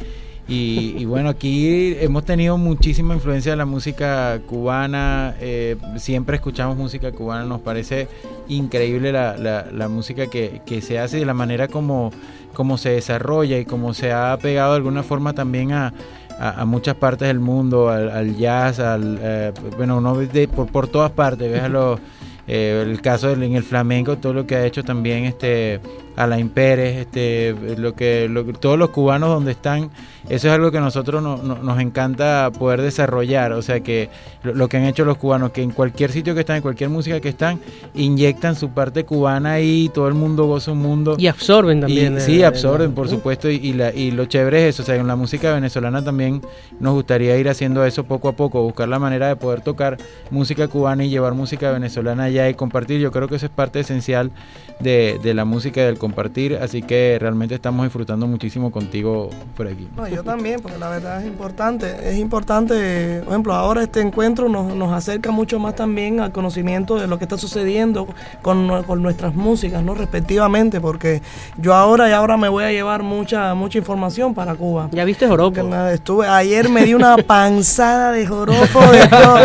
Y, 0.45 0.95
y 0.97 1.05
bueno, 1.05 1.29
aquí 1.29 1.95
hemos 2.01 2.25
tenido 2.25 2.57
muchísima 2.57 3.13
influencia 3.13 3.53
de 3.53 3.55
la 3.57 3.65
música 3.65 4.41
cubana, 4.45 5.35
eh, 5.39 5.77
siempre 5.95 6.35
escuchamos 6.35 6.75
música 6.75 7.13
cubana, 7.13 7.45
nos 7.45 7.61
parece 7.61 8.09
increíble 8.49 9.13
la, 9.13 9.37
la- 9.37 9.67
la 9.71 9.87
música 9.87 10.27
que, 10.27 10.61
que 10.65 10.81
se 10.81 10.99
hace 10.99 11.21
y 11.21 11.25
la 11.25 11.33
manera 11.33 11.69
como, 11.69 12.11
como 12.53 12.77
se 12.77 12.89
desarrolla 12.89 13.57
y 13.57 13.63
como 13.63 13.93
se 13.93 14.11
ha 14.11 14.37
pegado 14.41 14.71
de 14.71 14.77
alguna 14.77 15.01
forma 15.03 15.31
también 15.31 15.71
a, 15.71 15.93
a, 16.39 16.61
a 16.61 16.65
muchas 16.65 16.95
partes 16.95 17.27
del 17.27 17.39
mundo, 17.39 17.89
al, 17.89 18.09
al 18.09 18.35
jazz, 18.35 18.79
al, 18.79 19.17
eh, 19.21 19.51
bueno, 19.77 19.97
uno 19.97 20.15
de- 20.17 20.47
por, 20.47 20.67
por 20.67 20.87
todas 20.87 21.11
partes, 21.11 21.51
ves 21.51 21.61
a 21.63 21.69
los, 21.69 21.99
eh, 22.47 22.83
el 22.85 23.01
caso 23.01 23.29
del, 23.29 23.43
en 23.43 23.55
el 23.55 23.63
flamenco, 23.63 24.17
todo 24.17 24.33
lo 24.33 24.45
que 24.47 24.55
ha 24.55 24.65
hecho 24.65 24.83
también 24.83 25.25
este 25.25 25.79
Alain 26.15 26.49
Pérez, 26.49 26.97
este, 26.97 27.55
lo 27.77 27.95
que, 27.95 28.27
lo 28.29 28.43
todos 28.45 28.77
los 28.77 28.89
cubanos 28.91 29.29
donde 29.29 29.51
están, 29.51 29.89
eso 30.29 30.47
es 30.47 30.53
algo 30.53 30.71
que 30.71 30.77
a 30.77 30.81
nosotros 30.81 31.21
no- 31.23 31.37
no- 31.37 31.55
nos 31.57 31.79
encanta 31.79 32.49
poder 32.57 32.81
desarrollar, 32.81 33.51
o 33.53 33.61
sea 33.61 33.79
que 33.81 34.09
lo, 34.43 34.53
lo 34.53 34.67
que 34.69 34.77
han 34.77 34.83
hecho 34.85 35.05
los 35.05 35.17
cubanos, 35.17 35.51
que 35.51 35.61
en 35.63 35.71
cualquier 35.71 36.11
sitio 36.11 36.33
que 36.33 36.41
están, 36.41 36.57
en 36.57 36.61
cualquier 36.61 36.89
música 36.89 37.19
que 37.19 37.29
están, 37.29 37.59
inyectan 37.93 38.55
su 38.55 38.69
parte 38.69 39.03
cubana 39.05 39.59
y 39.59 39.89
todo 39.89 40.07
el 40.07 40.13
mundo 40.13 40.45
goza 40.45 40.71
un 40.71 40.79
mundo. 40.79 41.15
Y 41.17 41.27
absorben 41.27 41.81
también. 41.81 42.13
Y, 42.13 42.17
eh, 42.17 42.21
sí, 42.21 42.41
eh, 42.41 42.45
absorben, 42.45 42.93
por 42.93 43.09
supuesto, 43.09 43.49
y, 43.49 43.55
y 43.55 43.73
la, 43.73 43.93
y 43.93 44.11
lo 44.11 44.25
chévere 44.25 44.67
es 44.69 44.75
eso, 44.75 44.83
o 44.83 44.85
sea, 44.85 44.95
en 44.95 45.07
la 45.07 45.15
música 45.15 45.53
venezolana 45.53 46.03
también 46.03 46.41
nos 46.79 46.93
gustaría 46.93 47.35
ir 47.37 47.49
haciendo 47.49 47.83
eso 47.85 48.03
poco 48.05 48.29
a 48.29 48.33
poco, 48.33 48.61
buscar 48.63 48.87
la 48.87 48.99
manera 48.99 49.27
de 49.27 49.35
poder 49.35 49.61
tocar 49.61 49.97
música 50.31 50.67
cubana 50.67 51.03
y 51.03 51.09
llevar 51.09 51.33
música 51.33 51.71
venezolana 51.71 52.25
allá 52.25 52.49
y 52.49 52.53
compartir, 52.53 52.99
yo 52.99 53.11
creo 53.11 53.27
que 53.27 53.35
eso 53.35 53.45
es 53.47 53.51
parte 53.51 53.79
esencial 53.79 54.31
de, 54.79 55.19
de 55.21 55.33
la 55.33 55.45
música 55.45 55.81
del 55.81 55.97
compartir, 56.03 56.57
así 56.61 56.81
que 56.81 57.17
realmente 57.17 57.55
estamos 57.55 57.85
disfrutando 57.85 58.27
muchísimo 58.27 58.71
contigo 58.73 59.29
por 59.55 59.67
aquí. 59.67 59.87
No, 59.95 60.05
yo 60.05 60.21
también, 60.21 60.59
porque 60.61 60.77
la 60.77 60.89
verdad 60.89 61.21
es 61.21 61.27
importante. 61.27 61.95
Es 62.09 62.17
importante, 62.17 63.21
por 63.23 63.29
ejemplo, 63.31 63.53
ahora 63.53 63.83
este 63.83 64.01
encuentro 64.01 64.49
nos, 64.49 64.75
nos 64.75 64.91
acerca 64.91 65.31
mucho 65.31 65.59
más 65.59 65.75
también 65.75 66.19
al 66.19 66.33
conocimiento 66.33 66.97
de 66.99 67.07
lo 67.07 67.17
que 67.17 67.23
está 67.23 67.37
sucediendo 67.37 68.05
con, 68.41 68.83
con 68.83 69.01
nuestras 69.01 69.33
músicas, 69.33 69.81
¿no? 69.81 69.95
Respectivamente, 69.95 70.81
porque 70.81 71.21
yo 71.57 71.73
ahora 71.73 72.09
y 72.09 72.11
ahora 72.11 72.35
me 72.35 72.49
voy 72.49 72.65
a 72.65 72.71
llevar 72.73 73.01
mucha 73.01 73.53
mucha 73.53 73.77
información 73.77 74.33
para 74.33 74.55
Cuba. 74.55 74.89
¿Ya 74.91 75.05
viste 75.05 75.25
Joropo? 75.25 75.61
Estuve, 75.93 76.27
ayer 76.27 76.67
me 76.67 76.83
di 76.83 76.93
una 76.95 77.15
panzada 77.27 78.11
de 78.11 78.27
joropo 78.27 78.81
de 78.91 79.07
todo. 79.07 79.37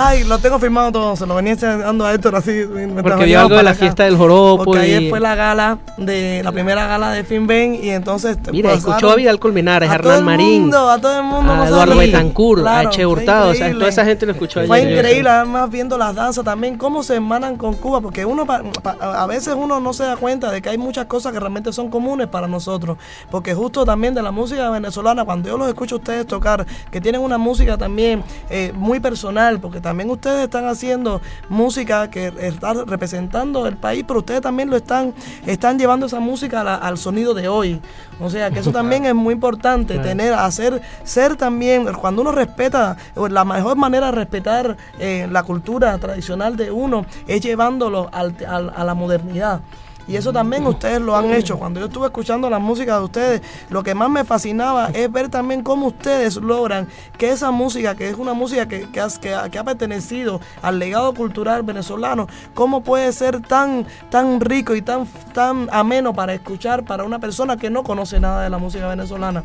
Ay, 0.00 0.24
lo 0.24 0.38
tengo 0.38 0.58
firmado 0.58 0.90
todo, 0.90 1.16
se 1.16 1.26
lo 1.26 1.34
venía 1.34 1.54
dando 1.56 2.06
a 2.06 2.14
Héctor 2.14 2.36
así. 2.36 2.64
mientras 2.72 3.02
Porque 3.02 3.26
vio 3.26 3.40
algo 3.40 3.56
de 3.56 3.62
la 3.62 3.70
acá. 3.72 3.80
fiesta 3.80 4.04
del 4.04 4.16
Joropo. 4.16 4.64
Porque 4.64 4.88
y- 4.88 4.94
ayer 4.94 5.10
fue 5.10 5.20
la 5.20 5.34
gala 5.34 5.78
de 5.98 6.40
la 6.42 6.52
primera 6.52 6.86
gala 6.86 7.10
de 7.10 7.22
Finben 7.22 7.74
y 7.74 7.90
entonces 7.90 8.38
Mira, 8.50 8.72
escuchó 8.72 9.10
a 9.10 9.14
Vidal 9.14 9.38
Colmenares, 9.38 9.90
a 9.90 9.96
Hernán 9.96 10.24
Marín, 10.24 10.62
mundo, 10.62 10.88
a 10.88 10.98
todo 10.98 11.18
el 11.18 11.22
mundo. 11.22 11.52
a 11.52 11.56
no 11.56 11.64
Eduardo. 11.66 11.96
Betancourt, 11.98 12.66
a 12.66 12.88
Che 12.88 13.04
Hurtado, 13.04 13.50
o 13.50 13.54
sea, 13.54 13.70
toda 13.72 13.88
esa 13.88 14.02
gente 14.06 14.24
lo 14.24 14.32
escuchó 14.32 14.64
Fue 14.66 14.78
ayer. 14.80 14.92
increíble, 14.94 15.28
además 15.28 15.68
viendo 15.70 15.98
las 15.98 16.14
danzas 16.14 16.44
también, 16.46 16.78
cómo 16.78 17.02
se 17.02 17.16
hermanan 17.16 17.56
con 17.58 17.74
Cuba, 17.74 18.00
porque 18.00 18.24
uno 18.24 18.46
pa- 18.46 18.62
pa- 18.82 18.96
a 19.22 19.26
veces 19.26 19.54
uno 19.54 19.80
no 19.80 19.92
se 19.92 20.04
da 20.04 20.16
cuenta 20.16 20.50
de 20.50 20.62
que 20.62 20.70
hay 20.70 20.78
muchas 20.78 21.04
cosas 21.04 21.30
que 21.32 21.38
realmente 21.38 21.70
son 21.74 21.90
comunes 21.90 22.26
para 22.26 22.48
nosotros, 22.48 22.96
porque 23.30 23.52
justo 23.54 23.84
también 23.84 24.14
de 24.14 24.22
la 24.22 24.30
música 24.30 24.70
venezolana, 24.70 25.26
cuando 25.26 25.50
yo 25.50 25.58
los 25.58 25.68
escucho 25.68 25.96
a 25.96 25.98
ustedes 25.98 26.26
tocar, 26.26 26.64
que 26.90 27.02
tienen 27.02 27.20
una 27.20 27.36
música 27.36 27.76
también 27.76 28.24
eh, 28.48 28.72
muy 28.74 28.98
personal, 28.98 29.60
porque 29.60 29.80
también 29.82 30.08
ustedes 30.08 30.44
están 30.44 30.66
haciendo 30.68 31.20
música 31.50 32.08
que 32.08 32.32
está 32.40 32.72
representando 32.86 33.66
el 33.66 33.76
país, 33.76 34.04
pero 34.08 34.20
ustedes 34.20 34.40
también 34.40 34.70
lo 34.70 34.76
están, 34.76 35.12
están 35.46 35.71
llevando 35.78 36.06
esa 36.06 36.20
música 36.20 36.62
la- 36.64 36.74
al 36.76 36.98
sonido 36.98 37.34
de 37.34 37.48
hoy. 37.48 37.80
O 38.20 38.30
sea, 38.30 38.50
que 38.50 38.60
eso 38.60 38.72
también 38.72 39.04
es 39.06 39.14
muy 39.14 39.34
importante, 39.34 39.98
tener, 39.98 40.34
hacer, 40.34 40.80
ser 41.04 41.36
también, 41.36 41.92
cuando 41.94 42.22
uno 42.22 42.32
respeta, 42.32 42.96
la 43.16 43.44
mejor 43.44 43.76
manera 43.76 44.06
de 44.06 44.12
respetar 44.12 44.76
eh, 44.98 45.26
la 45.30 45.42
cultura 45.42 45.96
tradicional 45.98 46.56
de 46.56 46.70
uno 46.70 47.04
es 47.26 47.40
llevándolo 47.40 48.08
al- 48.12 48.34
al- 48.48 48.72
a 48.74 48.84
la 48.84 48.94
modernidad. 48.94 49.60
Y 50.08 50.16
eso 50.16 50.32
también 50.32 50.66
ustedes 50.66 51.00
lo 51.00 51.14
han 51.16 51.26
hecho. 51.32 51.58
Cuando 51.58 51.78
yo 51.80 51.86
estuve 51.86 52.06
escuchando 52.06 52.50
la 52.50 52.58
música 52.58 52.98
de 52.98 53.04
ustedes, 53.04 53.42
lo 53.70 53.82
que 53.82 53.94
más 53.94 54.10
me 54.10 54.24
fascinaba 54.24 54.88
es 54.92 55.10
ver 55.10 55.28
también 55.28 55.62
cómo 55.62 55.86
ustedes 55.86 56.36
logran 56.36 56.88
que 57.18 57.30
esa 57.30 57.50
música, 57.50 57.94
que 57.94 58.08
es 58.08 58.16
una 58.16 58.32
música 58.34 58.66
que, 58.66 58.90
que, 58.90 59.00
has- 59.00 59.18
que 59.18 59.34
ha, 59.34 59.48
que 59.48 59.58
ha 59.58 59.64
pertenecido 59.64 60.40
al 60.62 60.78
legado 60.78 61.14
cultural 61.14 61.62
venezolano, 61.62 62.26
cómo 62.54 62.82
puede 62.82 63.12
ser 63.12 63.40
tan, 63.40 63.86
tan 64.10 64.40
rico 64.40 64.74
y 64.74 64.82
tan, 64.82 65.06
tan 65.32 65.68
ameno 65.72 66.12
para 66.12 66.34
escuchar 66.34 66.84
para 66.84 67.04
una 67.04 67.18
persona 67.18 67.56
que 67.56 67.70
no 67.70 67.82
conoce 67.84 68.18
nada 68.20 68.42
de 68.42 68.50
la 68.50 68.58
música 68.58 68.88
venezolana. 68.88 69.44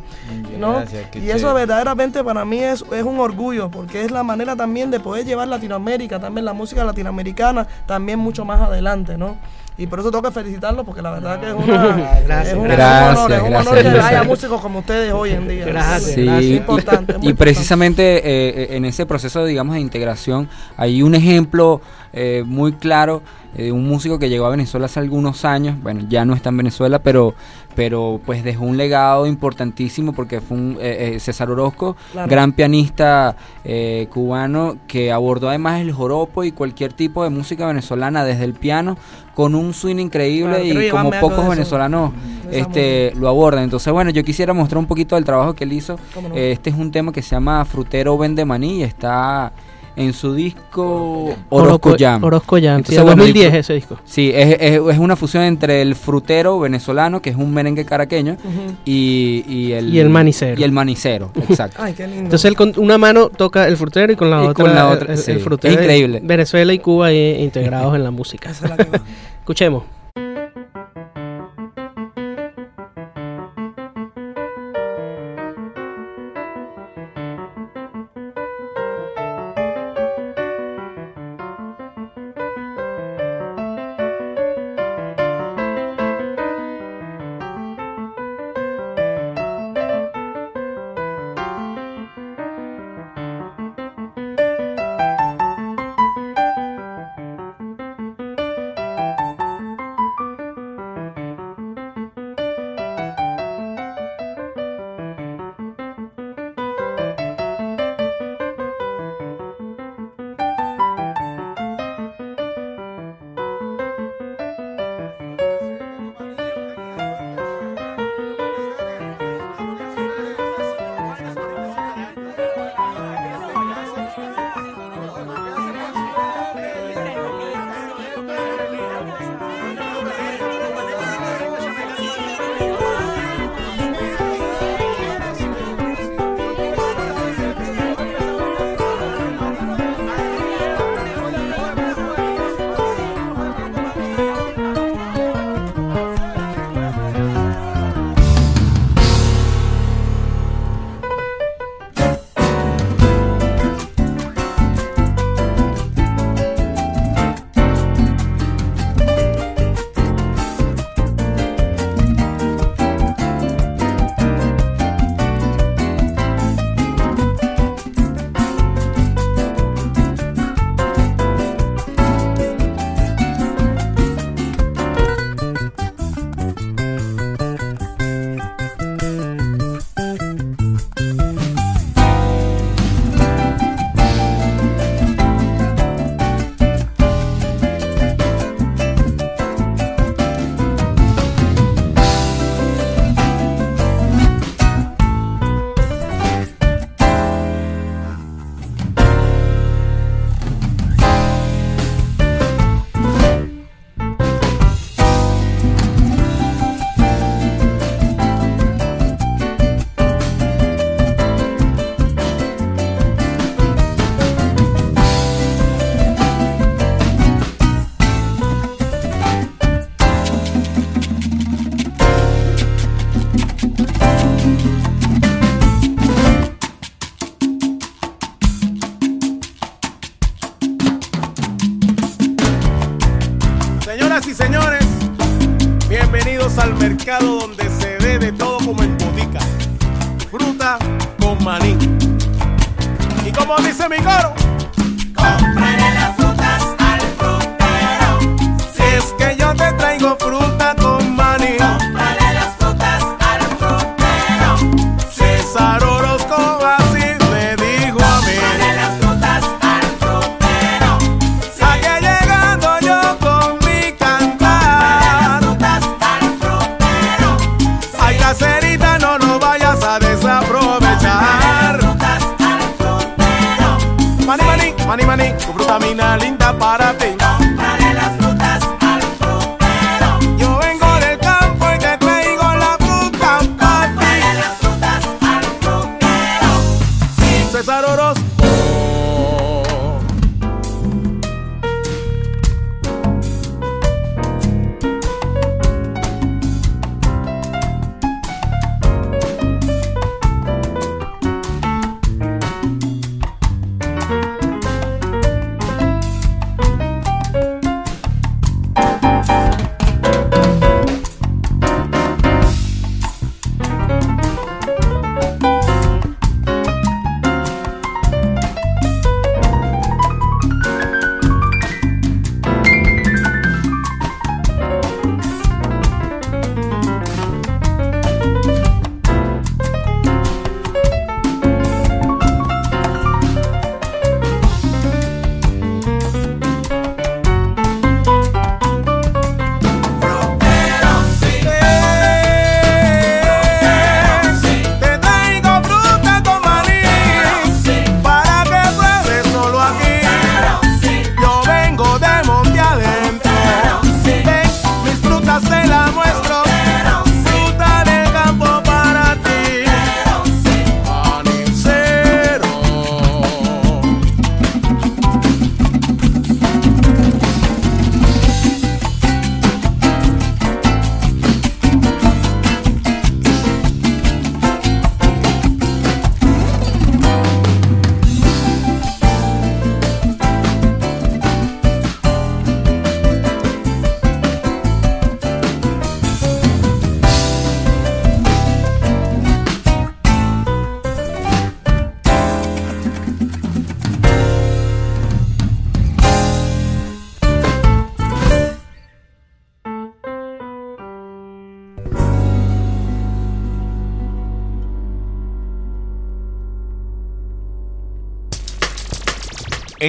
¿no? 0.58 0.72
Gracias, 0.80 1.16
y 1.16 1.30
eso 1.30 1.54
verdaderamente 1.54 2.24
para 2.24 2.44
mí 2.44 2.58
es, 2.58 2.84
es 2.92 3.02
un 3.04 3.20
orgullo, 3.20 3.70
porque 3.70 4.02
es 4.04 4.10
la 4.10 4.22
manera 4.22 4.56
también 4.56 4.90
de 4.90 4.98
poder 5.00 5.24
llevar 5.24 5.46
Latinoamérica, 5.48 6.18
también 6.18 6.44
la 6.44 6.52
música 6.52 6.84
latinoamericana, 6.84 7.66
también 7.86 8.18
mucho 8.18 8.44
más 8.44 8.60
adelante, 8.60 9.16
¿no? 9.16 9.36
Y 9.80 9.86
por 9.86 10.00
eso 10.00 10.10
tengo 10.10 10.22
que 10.22 10.32
felicitarlos, 10.32 10.84
porque 10.84 11.00
la 11.02 11.12
verdad 11.12 11.38
que 11.40 11.46
es, 11.50 11.54
una, 11.54 11.94
Gracias, 12.26 12.48
es 12.48 12.54
un, 12.54 12.64
gracias, 12.64 13.16
honor, 13.18 13.32
es 13.32 13.42
un 13.42 13.48
gracias, 13.50 13.66
honor 13.72 13.82
que 13.92 14.00
haya 14.00 14.22
músicos 14.24 14.60
como 14.60 14.78
ustedes 14.80 15.12
hoy 15.12 15.30
en 15.30 15.46
día. 15.48 15.66
Gracias, 15.66 16.14
Sí, 16.14 16.28
Es 16.28 16.42
y- 16.44 16.56
importante. 16.56 17.12
es 17.12 17.18
muy 17.18 17.28
y 17.28 17.32
precisamente 17.34 18.16
eh, 18.18 18.22
eh, 18.72 18.76
en 18.76 18.84
ese 18.84 19.06
proceso, 19.06 19.44
digamos, 19.44 19.74
de 19.76 19.80
integración, 19.80 20.48
hay 20.76 21.00
un 21.02 21.14
ejemplo 21.14 21.80
eh, 22.12 22.42
muy 22.44 22.72
claro 22.72 23.22
eh, 23.54 23.64
de 23.64 23.72
un 23.72 23.86
músico 23.86 24.18
que 24.18 24.28
llegó 24.28 24.46
a 24.46 24.50
Venezuela 24.50 24.86
hace 24.86 24.98
algunos 24.98 25.44
años, 25.44 25.80
bueno, 25.80 26.02
ya 26.08 26.24
no 26.24 26.34
está 26.34 26.48
en 26.48 26.56
Venezuela, 26.56 26.98
pero 26.98 27.34
pero 27.78 28.20
pues 28.26 28.42
dejó 28.42 28.64
un 28.64 28.76
legado 28.76 29.24
importantísimo 29.24 30.12
porque 30.12 30.40
fue 30.40 30.56
un 30.56 30.78
eh, 30.80 31.14
eh, 31.14 31.20
César 31.20 31.48
Orozco, 31.48 31.94
Claro. 32.10 32.28
gran 32.28 32.50
pianista 32.50 33.36
eh, 33.64 34.08
cubano 34.12 34.78
que 34.88 35.12
abordó 35.12 35.48
además 35.48 35.80
el 35.80 35.92
joropo 35.92 36.42
y 36.42 36.50
cualquier 36.50 36.92
tipo 36.92 37.22
de 37.22 37.30
música 37.30 37.68
venezolana 37.68 38.24
desde 38.24 38.42
el 38.42 38.54
piano 38.54 38.96
con 39.32 39.54
un 39.54 39.72
swing 39.74 39.98
increíble 40.00 40.60
Claro, 40.60 40.82
y 40.82 40.90
como 40.90 41.10
pocos 41.20 41.38
eso, 41.38 41.50
venezolanos 41.50 42.10
este 42.50 43.12
lo 43.14 43.28
abordan. 43.28 43.62
Entonces, 43.62 43.92
bueno, 43.92 44.10
yo 44.10 44.24
quisiera 44.24 44.52
mostrar 44.52 44.78
un 44.78 44.86
poquito 44.86 45.14
del 45.14 45.24
trabajo 45.24 45.54
que 45.54 45.62
él 45.62 45.72
hizo. 45.72 46.00
Este 46.34 46.70
es 46.70 46.76
un 46.76 46.90
tema 46.90 47.12
que 47.12 47.22
se 47.22 47.36
llama 47.36 47.64
Frutero 47.64 48.18
Vende 48.18 48.44
Maní 48.44 48.78
y 48.78 48.82
está 48.82 49.52
en 49.98 50.12
su 50.12 50.34
disco 50.34 51.34
Orozco 51.50 51.94
Jam. 51.98 52.22
Orozco 52.24 52.56
Jam, 52.56 52.82
sí, 52.84 52.94
Entonces, 52.94 53.02
bueno, 53.02 53.22
2010 53.24 53.52
disfr- 53.52 53.56
ese 53.58 53.74
disco. 53.74 53.98
Sí, 54.04 54.30
es, 54.34 54.56
es- 54.60 54.80
es 54.92 54.98
una 54.98 55.16
fusión 55.16 55.42
entre 55.44 55.82
el 55.82 55.94
frutero 55.94 56.58
venezolano, 56.60 57.20
que 57.20 57.30
es 57.30 57.36
un 57.36 57.52
merengue 57.52 57.84
caraqueño, 57.84 58.36
y, 58.84 59.44
y 59.48 59.72
el, 59.72 59.92
Y 59.94 59.98
el 59.98 60.08
manicero. 60.08 60.60
Y 60.60 60.64
el 60.64 60.72
manicero, 60.72 61.30
exacto. 61.48 61.82
Ay, 61.82 61.92
qué 61.94 62.06
lindo. 62.06 62.22
Entonces 62.24 62.44
él 62.46 62.56
con 62.56 62.72
una 62.76 62.96
mano 62.98 63.28
toca 63.28 63.66
el 63.66 63.76
frutero 63.76 64.12
y 64.12 64.16
con 64.16 64.30
la 64.30 64.38
Y 64.44 64.46
otra, 64.48 64.64
con 64.64 64.74
la 64.74 64.88
otra, 64.88 65.12
el, 65.12 65.18
sí. 65.18 65.32
el 65.32 65.40
frutero. 65.40 65.74
Es 65.74 65.80
increíble. 65.80 66.20
Venezuela 66.22 66.72
y 66.72 66.78
Cuba 66.78 67.06
ahí 67.06 67.42
integrados 67.42 67.94
en 67.96 68.04
la 68.04 68.10
música. 68.10 68.50
Esa 68.50 68.64
es 68.66 68.70
la 68.70 68.76
que 68.84 68.90
va. 68.90 69.00
Escuchemos. 69.40 69.82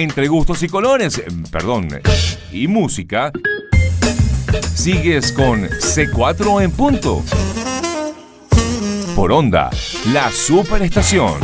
Entre 0.00 0.28
gustos 0.28 0.62
y 0.62 0.68
colores, 0.70 1.18
eh, 1.18 1.26
perdón, 1.52 1.88
y 2.50 2.68
música, 2.68 3.30
sigues 4.74 5.30
con 5.30 5.68
C4 5.68 6.62
en 6.64 6.70
punto. 6.70 7.22
Por 9.14 9.30
onda, 9.30 9.68
la 10.14 10.32
superestación. 10.32 11.34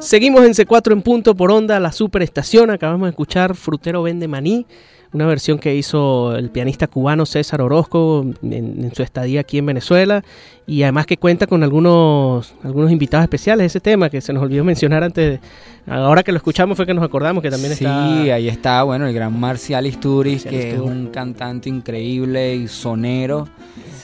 Seguimos 0.00 0.44
en 0.46 0.52
C4 0.52 0.94
en 0.94 1.02
punto 1.02 1.36
por 1.36 1.52
onda, 1.52 1.78
la 1.78 1.92
superestación. 1.92 2.70
Acabamos 2.70 3.06
de 3.06 3.10
escuchar 3.10 3.54
Frutero 3.54 4.02
Vende 4.02 4.26
Maní, 4.26 4.66
una 5.12 5.26
versión 5.26 5.58
que 5.58 5.74
hizo 5.74 6.34
el 6.36 6.50
pianista 6.50 6.86
cubano 6.86 7.26
César 7.26 7.60
Orozco 7.60 8.24
en, 8.42 8.84
en 8.84 8.94
su 8.94 9.02
estadía 9.02 9.40
aquí 9.40 9.58
en 9.58 9.66
Venezuela. 9.66 10.24
Y 10.66 10.84
además 10.84 11.06
que 11.06 11.16
cuenta 11.16 11.46
con 11.46 11.62
algunos, 11.62 12.54
algunos 12.62 12.90
invitados 12.92 13.24
especiales. 13.24 13.66
Ese 13.66 13.80
tema 13.80 14.08
que 14.08 14.20
se 14.20 14.32
nos 14.32 14.42
olvidó 14.42 14.64
mencionar 14.64 15.02
antes. 15.02 15.40
Ahora 15.86 16.22
que 16.22 16.30
lo 16.32 16.36
escuchamos 16.38 16.76
fue 16.76 16.86
que 16.86 16.94
nos 16.94 17.04
acordamos 17.04 17.42
que 17.42 17.50
también 17.50 17.74
Sí, 17.74 17.84
está. 17.84 18.12
ahí 18.34 18.48
está, 18.48 18.82
bueno, 18.84 19.06
el 19.06 19.12
gran 19.12 19.38
Marcial 19.38 19.86
Isturiz, 19.86 20.44
Marcial 20.44 20.54
que 20.62 20.72
es 20.74 20.80
un 20.80 21.08
cantante 21.08 21.68
increíble 21.68 22.54
y 22.54 22.68
sonero, 22.68 23.48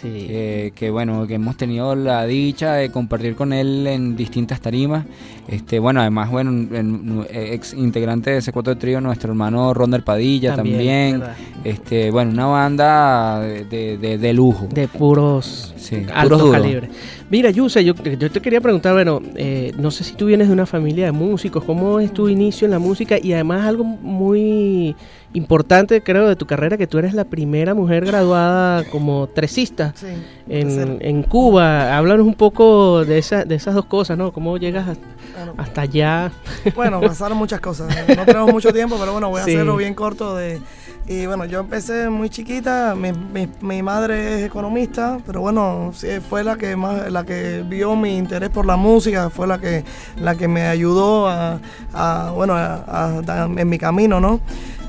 Sí. 0.00 0.26
que, 0.28 0.72
que, 0.76 0.90
bueno, 0.90 1.26
que 1.26 1.34
hemos 1.34 1.56
tenido 1.56 1.94
la 1.94 2.24
dicha 2.26 2.74
de 2.74 2.90
compartir 2.90 3.34
con 3.34 3.52
él 3.52 3.87
en 3.87 4.16
distintas 4.16 4.61
tarimas. 4.61 5.04
Este, 5.48 5.78
bueno, 5.78 6.00
además, 6.00 6.30
bueno, 6.30 6.50
en- 6.50 7.26
ex 7.30 7.74
integrante 7.74 8.30
de 8.30 8.37
ese 8.38 8.52
cuatro 8.52 8.76
trío, 8.76 9.00
nuestro 9.00 9.30
hermano 9.30 9.72
Ronder 9.74 10.04
Padilla 10.04 10.54
también. 10.54 11.22
este, 11.64 12.11
bueno, 12.11 12.30
una 12.32 12.46
banda 12.46 13.40
de, 13.40 13.64
de- 13.98 14.32
lujo. 14.34 14.68
De 14.72 14.87
puros 14.88 15.74
Sí, 15.76 15.96
alto 16.14 16.22
puros 16.37 16.40
duros. 16.40 16.52
calibre. 16.62 16.88
Mira, 17.30 17.50
Yuse, 17.50 17.84
yo, 17.84 17.94
yo 17.94 18.30
te 18.30 18.40
quería 18.40 18.61
preguntar, 18.61 18.92
bueno, 18.94 19.20
eh, 19.34 19.72
no 19.78 19.90
sé 19.90 20.04
si 20.04 20.14
tú 20.14 20.26
vienes 20.26 20.48
de 20.48 20.52
una 20.54 20.66
familia 20.66 21.06
de 21.06 21.12
músicos, 21.12 21.64
¿cómo 21.64 21.98
es 22.00 22.12
tu 22.12 22.28
inicio 22.28 22.66
en 22.66 22.70
la 22.72 22.78
música? 22.78 23.16
Y 23.22 23.32
además 23.32 23.66
algo 23.66 23.84
muy 23.84 24.94
importante, 25.38 26.03
creo, 26.03 26.29
de 26.29 26.37
tu 26.37 26.44
carrera, 26.46 26.77
que 26.77 26.87
tú 26.87 26.98
eres 26.98 27.14
la 27.14 27.24
primera 27.24 27.72
mujer 27.74 28.05
graduada 28.05 28.85
como 28.90 29.27
tresista 29.29 29.94
Sí, 29.96 30.07
en, 30.48 30.98
en 31.01 31.22
Cuba. 31.22 31.96
Háblanos 31.96 32.27
un 32.27 32.35
poco 32.35 33.05
de, 33.07 33.16
esa, 33.18 33.44
de 33.44 33.55
esas 33.55 33.74
dos 33.74 33.87
cosas, 33.87 34.18
¿no? 34.18 34.33
¿Cómo 34.33 34.59
llegas 34.59 34.88
a- 34.88 34.96
Bueno, 35.38 35.55
hasta 35.57 35.83
allá? 35.83 36.33
Bueno, 36.74 37.01
pasaron 37.01 37.38
muchas 37.38 37.61
cosas. 37.61 37.88
No 38.16 38.24
tenemos 38.24 38.51
mucho 38.53 38.72
tiempo, 38.72 38.96
pero 38.98 39.12
bueno, 39.12 39.29
voy 39.29 39.40
a 39.40 39.44
Sí. 39.44 39.53
hacerlo 39.55 39.77
bien 39.77 39.94
corto. 39.94 40.35
De, 40.37 40.61
y 41.07 41.27
bueno, 41.27 41.44
yo 41.44 41.61
empecé 41.61 42.09
muy 42.11 42.29
chiquita. 42.29 42.94
Mi, 42.96 43.12
mi- 43.12 43.48
mi 43.61 43.83
madre 43.83 44.40
es 44.40 44.46
economista, 44.46 45.18
pero 45.27 45.40
bueno, 45.40 45.92
fue 46.29 46.42
la 46.44 46.57
que 46.57 46.74
más, 46.77 47.11
la 47.12 47.24
que 47.24 47.62
vio 47.66 47.94
mi 47.94 48.16
interés 48.16 48.51
por 48.51 48.66
la 48.66 48.77
música, 48.77 49.31
fue 49.31 49.46
la 49.46 49.59
que, 49.59 49.85
la 50.16 50.35
que 50.35 50.48
me 50.48 50.66
ayudó 50.66 51.29
a, 51.29 51.61
a, 51.94 52.33
bueno, 52.35 52.55
a- 52.55 52.85
a- 52.87 53.22
a- 53.27 53.44
en 53.44 53.68
mi 53.68 53.79
camino, 53.79 54.20
¿no? 54.20 54.40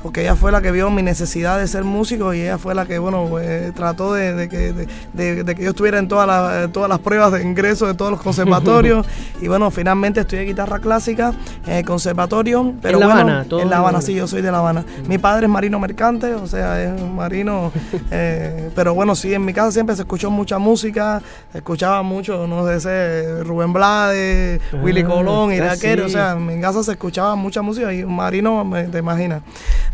Porque 0.02 0.22
ella 0.22 0.34
fue 0.34 0.50
la 0.50 0.62
que 0.62 0.70
vio 0.72 0.88
mi 0.88 1.02
necesidad 1.02 1.58
de 1.58 1.68
ser 1.68 1.84
músico 1.84 2.32
y 2.32 2.40
ella 2.40 2.56
fue 2.56 2.74
la 2.74 2.86
que, 2.86 2.98
bueno, 2.98 3.38
eh, 3.38 3.70
trató 3.76 4.14
de, 4.14 4.32
de 4.32 4.48
que, 4.48 4.72
de, 5.12 5.54
que 5.54 5.62
yo 5.62 5.68
estuviera 5.70 5.98
en 5.98 6.08
todas 6.08 6.26
las, 6.26 6.72
todas 6.72 6.88
las 6.88 7.00
pruebas 7.00 7.32
de 7.32 7.42
ingreso 7.42 7.86
de 7.86 7.92
todos 7.92 8.10
los 8.10 8.20
conservatorios. 8.22 9.06
y 9.42 9.48
bueno, 9.48 9.70
finalmente 9.70 10.20
estudié 10.40 10.44
guitarra 10.46 10.78
clásica 10.78 11.32
el 11.66 11.84
conservatorio. 11.84 12.74
Pero 12.80 12.94
¿En 12.98 13.00
La 13.00 13.06
bueno, 13.06 13.20
Habana? 13.20 13.44
¿Todo 13.48 13.60
En 13.60 13.70
La 13.70 13.78
Habana, 13.78 14.00
sí, 14.00 14.14
yo 14.14 14.26
soy 14.26 14.42
de 14.42 14.50
La 14.50 14.58
Habana. 14.58 14.84
Mi 15.06 15.18
padre 15.18 15.46
es 15.46 15.50
marino 15.52 15.78
mercante, 15.78 16.34
o 16.34 16.46
sea, 16.46 16.82
es 16.82 17.00
un 17.00 17.14
marino. 17.14 17.72
eh, 18.10 18.70
pero 18.74 18.94
bueno, 18.94 19.14
sí, 19.14 19.32
en 19.34 19.44
mi 19.44 19.52
casa 19.52 19.72
siempre 19.72 19.94
se 19.96 20.02
escuchó 20.02 20.30
mucha 20.30 20.58
música, 20.58 21.20
se 21.52 21.58
escuchaba 21.58 22.02
mucho, 22.02 22.46
no 22.46 22.66
sé, 22.66 22.76
ese 22.76 23.44
Rubén 23.44 23.72
Blades, 23.72 24.60
Willy 24.82 25.02
Ah, 25.02 25.06
Colón, 25.06 25.50
ah, 25.50 25.54
Iraquero, 25.54 26.04
sí. 26.04 26.10
o 26.10 26.12
sea, 26.12 26.32
en 26.32 26.46
mi 26.46 26.60
casa 26.60 26.82
se 26.82 26.92
escuchaba 26.92 27.34
mucha 27.36 27.62
música 27.62 27.92
y 27.92 28.02
un 28.02 28.14
marino, 28.16 28.64
me- 28.64 28.84
te 28.84 28.98
imaginas, 28.98 29.42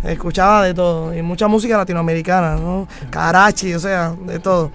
escuchaba 0.04 0.64
de 0.64 0.74
todo, 0.74 1.14
y 1.14 1.22
mucha 1.22 1.48
música 1.48 1.76
latinoamericana, 1.76 2.56
¿no? 2.56 2.86
Karachi, 3.10 3.74
o 3.74 3.80
sea, 3.80 4.14
de 4.26 4.38
todo. 4.38 4.70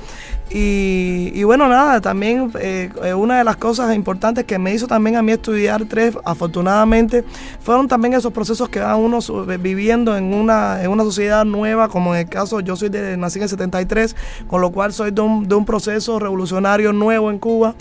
Y, 0.54 1.32
y 1.34 1.44
bueno, 1.46 1.70
nada, 1.70 2.02
también 2.02 2.52
eh, 2.60 2.90
eh, 3.04 3.14
una 3.14 3.38
de 3.38 3.44
las 3.46 3.56
cosas 3.56 3.96
importantes 3.96 4.44
que 4.44 4.60
me 4.60 4.74
hizo 4.74 4.86
también 4.86 5.16
a 5.16 5.22
mí 5.22 5.32
estudiar 5.32 5.86
tres, 5.86 6.18
afortunadamente, 6.26 7.24
fueron 7.62 7.88
también 7.88 8.14
esos 8.14 8.34
procesos 8.34 8.68
que 8.68 8.82
va 8.82 8.96
uno 8.98 9.22
su- 9.22 9.46
viviendo 9.46 10.18
en 10.18 10.34
una, 10.34 10.84
en 10.84 10.90
una 10.92 11.04
sociedad 11.04 11.46
nueva, 11.46 11.88
como 11.88 12.14
en 12.16 12.22
el 12.22 12.30
caso, 12.30 12.60
yo 12.60 12.76
soy 12.76 12.90
de, 12.90 13.16
nací 13.16 13.40
en 13.40 13.44
el 13.44 13.50
73, 13.50 14.16
con 14.48 14.60
lo 14.60 14.72
cual 14.72 14.92
soy 14.92 15.12
de 15.12 15.22
un, 15.22 15.48
de 15.48 15.56
un 15.56 15.64
proceso 15.66 16.20
revolucionario 16.20 16.92
nuevo 16.92 17.32
en 17.32 17.40
Cuba, 17.40 17.74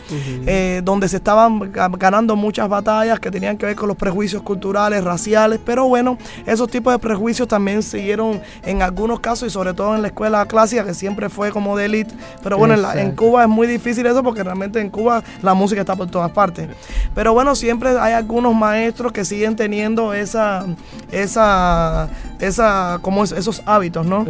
eh, 0.47 0.81
donde 0.85 1.09
se 1.09 1.17
estaban 1.17 1.73
ga- 1.73 1.91
ganando 1.99 2.37
muchas 2.37 2.69
batallas 2.69 3.19
que 3.19 3.33
tenían 3.33 3.57
que 3.59 3.67
ver 3.67 3.75
con 3.75 3.89
los 3.89 3.97
prejuicios 3.97 4.43
culturales, 4.43 5.03
raciales, 5.03 5.59
pero 5.65 5.89
bueno, 5.89 6.19
esos 6.47 6.71
tipos 6.71 6.93
de 6.93 7.01
prejuicios 7.01 7.49
también 7.49 7.83
siguieron 7.83 8.41
en 8.63 8.83
algunos 8.83 9.19
casos 9.19 9.49
y 9.49 9.51
sobre 9.51 9.75
todo 9.75 9.97
en 9.97 10.03
la 10.03 10.09
escuela 10.09 10.47
clásica, 10.47 10.85
que 10.85 10.95
siempre 10.95 11.29
fue 11.29 11.51
como 11.51 11.77
de 11.77 11.87
élite, 11.87 12.15
pero 12.45 12.60
bueno, 12.61 12.75
en, 12.75 12.83
la- 12.83 12.93
en 12.93 12.99
Exacto. 13.01 13.23
Cuba 13.25 13.43
es 13.43 13.49
muy 13.49 13.67
difícil 13.67 14.07
eso 14.07 14.23
porque 14.23 14.43
realmente 14.45 14.81
en 14.81 14.89
Cuba 14.91 15.23
la 15.43 15.55
música 15.55 15.81
está 15.81 15.97
por 15.97 16.09
todas 16.11 16.31
partes. 16.31 16.69
Pero 17.15 17.33
bueno, 17.33 17.55
siempre 17.55 17.91
hay 17.99 18.13
algunos 18.13 18.55
maestros 18.55 19.13
que 19.13 19.25
siguen 19.25 19.57
teniendo 19.57 20.15
esa, 20.15 20.65
esa, 21.11 22.09
esa, 22.39 22.99
como 23.03 23.25
es- 23.25 23.33
esos 23.33 23.63
hábitos, 23.67 24.07
¿no? 24.07 24.25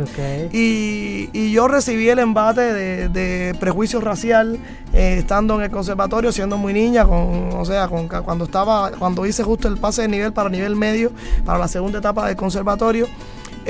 Y 0.52 1.52
yo 1.52 1.68
recibí 1.68 2.08
el 2.08 2.18
embate 2.18 2.60
de, 2.72 3.08
de 3.08 3.54
prejuicio 3.58 4.00
racial 4.00 4.58
eh, 4.92 5.16
estando 5.18 5.54
en 5.56 5.62
el 5.62 5.70
conservatorio, 5.70 6.32
siendo 6.32 6.56
muy 6.56 6.72
niña, 6.72 7.04
con, 7.04 7.50
o 7.54 7.64
sea, 7.64 7.88
con, 7.88 8.08
cuando 8.08 8.44
estaba, 8.44 8.90
cuando 8.92 9.26
hice 9.26 9.42
justo 9.42 9.68
el 9.68 9.76
pase 9.76 10.02
de 10.02 10.08
nivel 10.08 10.32
para 10.32 10.48
nivel 10.48 10.74
medio, 10.76 11.12
para 11.44 11.58
la 11.58 11.68
segunda 11.68 11.98
etapa 11.98 12.26
del 12.26 12.36
conservatorio. 12.36 13.06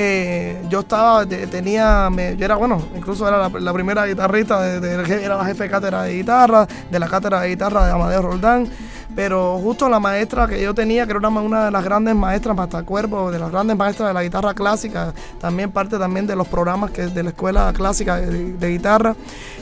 Eh, 0.03 0.63
yo 0.71 0.81
estaba, 0.81 1.27
tenía, 1.27 2.09
me- 2.11 2.35
yo 2.37 2.45
era, 2.47 2.57
bueno, 2.57 2.83
incluso 2.97 3.29
era 3.29 3.51
la, 3.51 3.73
primera 3.73 4.07
guitarrista, 4.07 4.61
de, 4.63 5.25
era 5.25 5.37
la 5.37 5.45
jefe 5.45 5.65
de 5.65 5.71
cátedra 5.71 6.03
de 6.05 6.15
guitarra, 6.15 6.67
de 6.91 6.99
la 6.99 7.07
cátedra 7.07 7.41
de 7.43 7.49
guitarra 7.51 7.85
de 7.85 7.93
Amadeo 7.93 8.23
Roldán, 8.23 8.67
pero 9.15 9.59
justo 9.59 9.89
la 9.91 10.01
maestra 10.01 10.47
que 10.47 10.63
yo 10.63 10.73
tenía, 10.75 11.05
que 11.05 11.11
era 11.11 11.29
una, 11.29 11.41
una 11.41 11.65
de 11.67 11.71
las 11.71 11.85
grandes 11.85 12.15
maestras, 12.15 12.59
hasta 12.59 12.83
cuerpo, 12.85 13.31
de 13.31 13.39
las 13.39 13.51
grandes 13.51 13.77
maestras 13.77 14.09
de 14.09 14.15
la 14.15 14.23
guitarra 14.23 14.55
clásica, 14.55 15.13
también 15.39 15.71
parte 15.71 15.99
también 15.99 16.27
de 16.27 16.35
los 16.37 16.49
programas 16.49 16.91
que 16.93 17.07
de 17.09 17.23
la 17.23 17.31
escuela 17.31 17.73
clásica 17.75 18.17
de, 18.17 18.53
de 18.55 18.69
guitarra, 18.71 19.15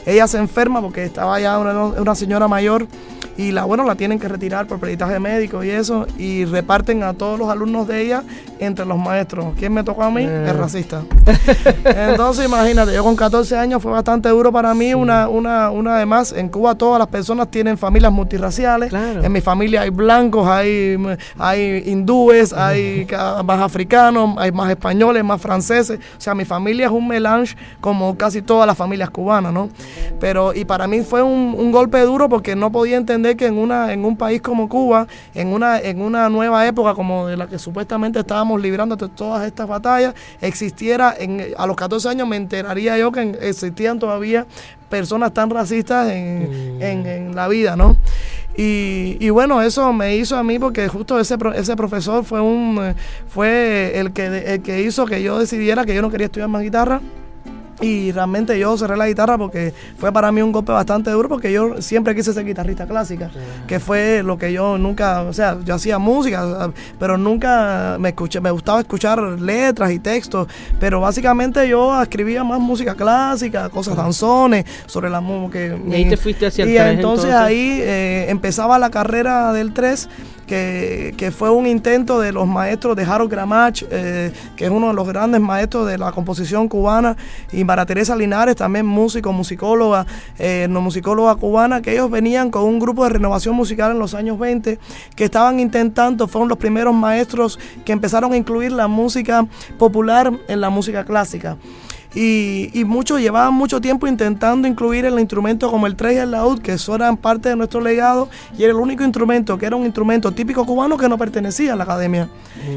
ella 0.05 0.25
se 0.27 0.37
enferma 0.37 0.81
porque 0.81 1.03
estaba 1.03 1.37
ya 1.39 1.57
una, 1.59 1.73
una 1.83 2.15
señora 2.15 2.47
mayor 2.47 2.87
y 3.39 3.53
la 3.53 3.63
bueno 3.63 3.85
la 3.85 3.95
tienen 3.95 4.19
que 4.19 4.27
retirar 4.27 4.67
por 4.67 4.79
peritaje 4.81 5.17
médico 5.17 5.63
y 5.63 5.69
eso 5.69 6.05
y 6.17 6.43
reparten 6.43 7.03
a 7.03 7.13
todos 7.13 7.39
los 7.39 7.47
alumnos 7.49 7.87
de 7.87 8.01
ella 8.01 8.21
entre 8.59 8.85
los 8.85 8.97
maestros. 8.97 9.53
¿Quién 9.57 9.73
me 9.73 9.81
tocó 9.81 10.03
a 10.03 10.11
mí? 10.11 10.23
Eh. 10.23 10.45
El 10.49 10.57
racista. 10.57 11.03
Entonces 11.85 12.45
imagínate, 12.45 12.93
yo 12.93 13.01
con 13.01 13.15
14 13.15 13.57
años 13.57 13.81
fue 13.81 13.93
bastante 13.93 14.27
duro 14.27 14.51
para 14.51 14.73
mí, 14.73 14.93
una, 14.93 15.29
una, 15.29 15.69
una 15.71 15.95
además, 15.95 16.33
en 16.35 16.49
Cuba 16.49 16.75
todas 16.75 16.99
las 16.99 17.07
personas 17.07 17.49
tienen 17.49 17.77
familias 17.77 18.11
multirraciales, 18.11 18.89
Claro. 18.89 19.23
en 19.23 19.31
mi 19.31 19.39
familia 19.39 19.81
hay 19.83 19.89
blancos, 19.89 20.45
hay, 20.45 20.97
hay 21.37 21.83
hindúes, 21.85 22.51
hay 22.51 23.07
más 23.45 23.61
africanos, 23.61 24.35
hay 24.37 24.51
más 24.51 24.69
españoles, 24.69 25.23
más 25.23 25.41
franceses, 25.41 25.97
o 26.17 26.21
sea, 26.21 26.35
mi 26.35 26.43
familia 26.43 26.87
es 26.87 26.91
un 26.91 27.07
melange 27.07 27.55
como 27.79 28.17
casi 28.17 28.41
todas 28.41 28.67
las 28.67 28.77
familias 28.77 29.09
cubanas, 29.09 29.53
¿no? 29.53 29.69
Pero, 30.19 30.53
y 30.53 30.65
para 30.65 30.87
mí 30.87 31.01
fue 31.03 31.23
un, 31.23 31.55
un 31.57 31.71
golpe 31.71 32.01
duro 32.01 32.27
porque 32.27 32.53
no 32.55 32.69
podía 32.69 32.97
entender 32.97 33.28
que 33.35 33.47
en, 33.47 33.57
una, 33.57 33.91
en 33.93 34.05
un 34.05 34.15
país 34.17 34.41
como 34.41 34.67
Cuba, 34.69 35.07
en 35.33 35.49
una, 35.49 35.79
en 35.79 36.01
una 36.01 36.29
nueva 36.29 36.65
época 36.67 36.93
como 36.93 37.27
de 37.27 37.37
la 37.37 37.47
que 37.47 37.59
supuestamente 37.59 38.19
estábamos 38.19 38.61
librando 38.61 38.95
de 38.95 39.09
todas 39.09 39.45
estas 39.45 39.67
batallas, 39.67 40.13
existiera, 40.41 41.15
en, 41.17 41.41
a 41.57 41.65
los 41.67 41.75
14 41.75 42.09
años 42.09 42.27
me 42.27 42.35
enteraría 42.35 42.97
yo 42.97 43.11
que 43.11 43.37
existían 43.41 43.99
todavía 43.99 44.45
personas 44.89 45.33
tan 45.33 45.49
racistas 45.49 46.09
en, 46.11 46.77
en- 46.81 47.05
en 47.05 47.35
la 47.35 47.47
vida, 47.47 47.75
¿no? 47.75 47.95
Y, 48.57 49.15
y 49.21 49.29
bueno, 49.29 49.61
eso 49.61 49.93
me 49.93 50.17
hizo 50.17 50.35
a 50.35 50.43
mí 50.43 50.59
porque 50.59 50.87
justo 50.89 51.17
ese, 51.19 51.37
ese 51.55 51.75
profesor 51.77 52.25
fue 52.25 52.41
un 52.41 52.93
fue 53.27 53.93
el 53.95 54.11
que, 54.11 54.25
el 54.55 54.61
que 54.61 54.81
hizo 54.81 55.05
que 55.05 55.21
yo 55.21 55.39
decidiera 55.39 55.85
que 55.85 55.93
yo 55.95 56.01
no 56.01 56.09
quería 56.09 56.25
estudiar 56.25 56.49
más 56.49 56.61
guitarra. 56.63 56.99
Y 57.81 58.11
realmente 58.11 58.59
yo 58.59 58.77
cerré 58.77 58.97
la 58.97 59.07
guitarra 59.07 59.37
porque 59.37 59.73
fue 59.97 60.11
para 60.11 60.31
mí 60.31 60.41
un 60.41 60.51
golpe 60.51 60.71
bastante 60.71 61.11
duro 61.11 61.29
porque 61.29 61.51
yo 61.51 61.81
siempre 61.81 62.13
quise 62.13 62.33
ser 62.33 62.45
guitarrista 62.45 62.85
clásica, 62.85 63.31
que 63.67 63.79
fue 63.79 64.21
lo 64.23 64.37
que 64.37 64.51
yo 64.51 64.77
nunca, 64.77 65.21
o 65.21 65.33
sea, 65.33 65.57
yo 65.63 65.75
hacía 65.75 65.97
música, 65.97 66.71
pero 66.99 67.17
nunca 67.17 67.95
me 67.99 68.09
escuché, 68.09 68.41
me 68.41 68.51
gustaba 68.51 68.81
escuchar 68.81 69.19
letras 69.21 69.91
y 69.91 69.99
textos, 69.99 70.47
pero 70.79 70.99
básicamente 70.99 71.67
yo 71.69 72.01
escribía 72.01 72.43
más 72.43 72.59
música 72.59 72.95
clásica, 72.95 73.69
cosas 73.69 73.95
danzones, 73.95 74.65
sobre 74.85 75.09
la 75.09 75.21
música. 75.21 75.77
Y 75.87 75.93
ahí 75.93 76.09
te 76.09 76.17
fuiste 76.17 76.47
hacia 76.47 76.65
el 76.65 76.71
Y 76.71 76.77
entonces. 76.77 77.31
ahí 77.31 77.79
eh, 77.81 78.25
empezaba 78.29 78.77
la 78.77 78.89
carrera 78.89 79.53
del 79.53 79.73
3, 79.73 80.09
que, 80.49 81.31
fue 81.35 81.51
un 81.51 81.67
intento 81.67 82.19
de 82.19 82.31
los 82.31 82.47
maestros 82.47 82.95
de 82.95 83.03
Harold 83.03 83.31
Gramach, 83.31 83.83
eh, 83.91 84.31
que 84.55 84.65
es 84.65 84.71
uno 84.71 84.87
de 84.87 84.93
los 84.95 85.07
grandes 85.07 85.39
maestros 85.39 85.87
de 85.87 85.97
la 85.97 86.11
composición 86.11 86.67
cubana, 86.67 87.15
y 87.51 87.63
María 87.63 87.85
Teresa 87.85 88.15
Linares, 88.15 88.55
también 88.55 88.85
músico, 88.85 89.31
musicóloga, 89.31 90.07
eh, 90.39 90.65
no 90.69 90.81
musicóloga 90.81 91.35
cubana, 91.35 91.81
que 91.81 91.91
ellos 91.91 92.09
venían 92.09 92.49
con 92.49 92.63
un 92.63 92.79
grupo 92.79 93.03
de 93.03 93.11
renovación 93.11 93.55
musical 93.55 93.91
en 93.91 93.99
los 93.99 94.15
años 94.15 94.39
20, 94.39 94.79
que 95.15 95.23
estaban 95.23 95.59
intentando, 95.59 96.27
fueron 96.27 96.49
los 96.49 96.57
primeros 96.57 96.95
maestros 96.95 97.59
que 97.85 97.91
empezaron 97.91 98.33
a 98.33 98.37
incluir 98.37 98.71
la 98.71 98.87
música 98.87 99.45
popular 99.77 100.33
en 100.47 100.61
la 100.61 100.71
música 100.71 101.05
clásica. 101.05 101.57
Y, 102.15 102.83
muchos 102.85 103.19
llevaban 103.21 103.53
mucho 103.53 103.79
tiempo 103.79 104.07
intentando 104.07 104.67
incluir 104.67 105.05
el 105.05 105.19
instrumento 105.19 105.69
como 105.69 105.85
el 105.85 105.95
tres 105.95 106.15
y 106.15 106.17
el 106.17 106.31
laúd, 106.31 106.59
que 106.59 106.73
eso 106.73 106.95
eran 106.95 107.17
parte 107.17 107.49
de 107.49 107.55
nuestro 107.55 107.81
legado, 107.81 108.29
y 108.57 108.63
era 108.63 108.71
el 108.71 108.77
único 108.79 109.03
instrumento 109.03 109.57
que 109.59 109.67
era 109.67 109.75
un 109.75 109.85
instrumento 109.85 110.31
típico 110.31 110.65
cubano 110.65 110.97
que 110.97 111.07
no 111.07 111.17
pertenecía 111.19 111.73
a 111.73 111.75
la 111.75 111.83
academia. 111.83 112.27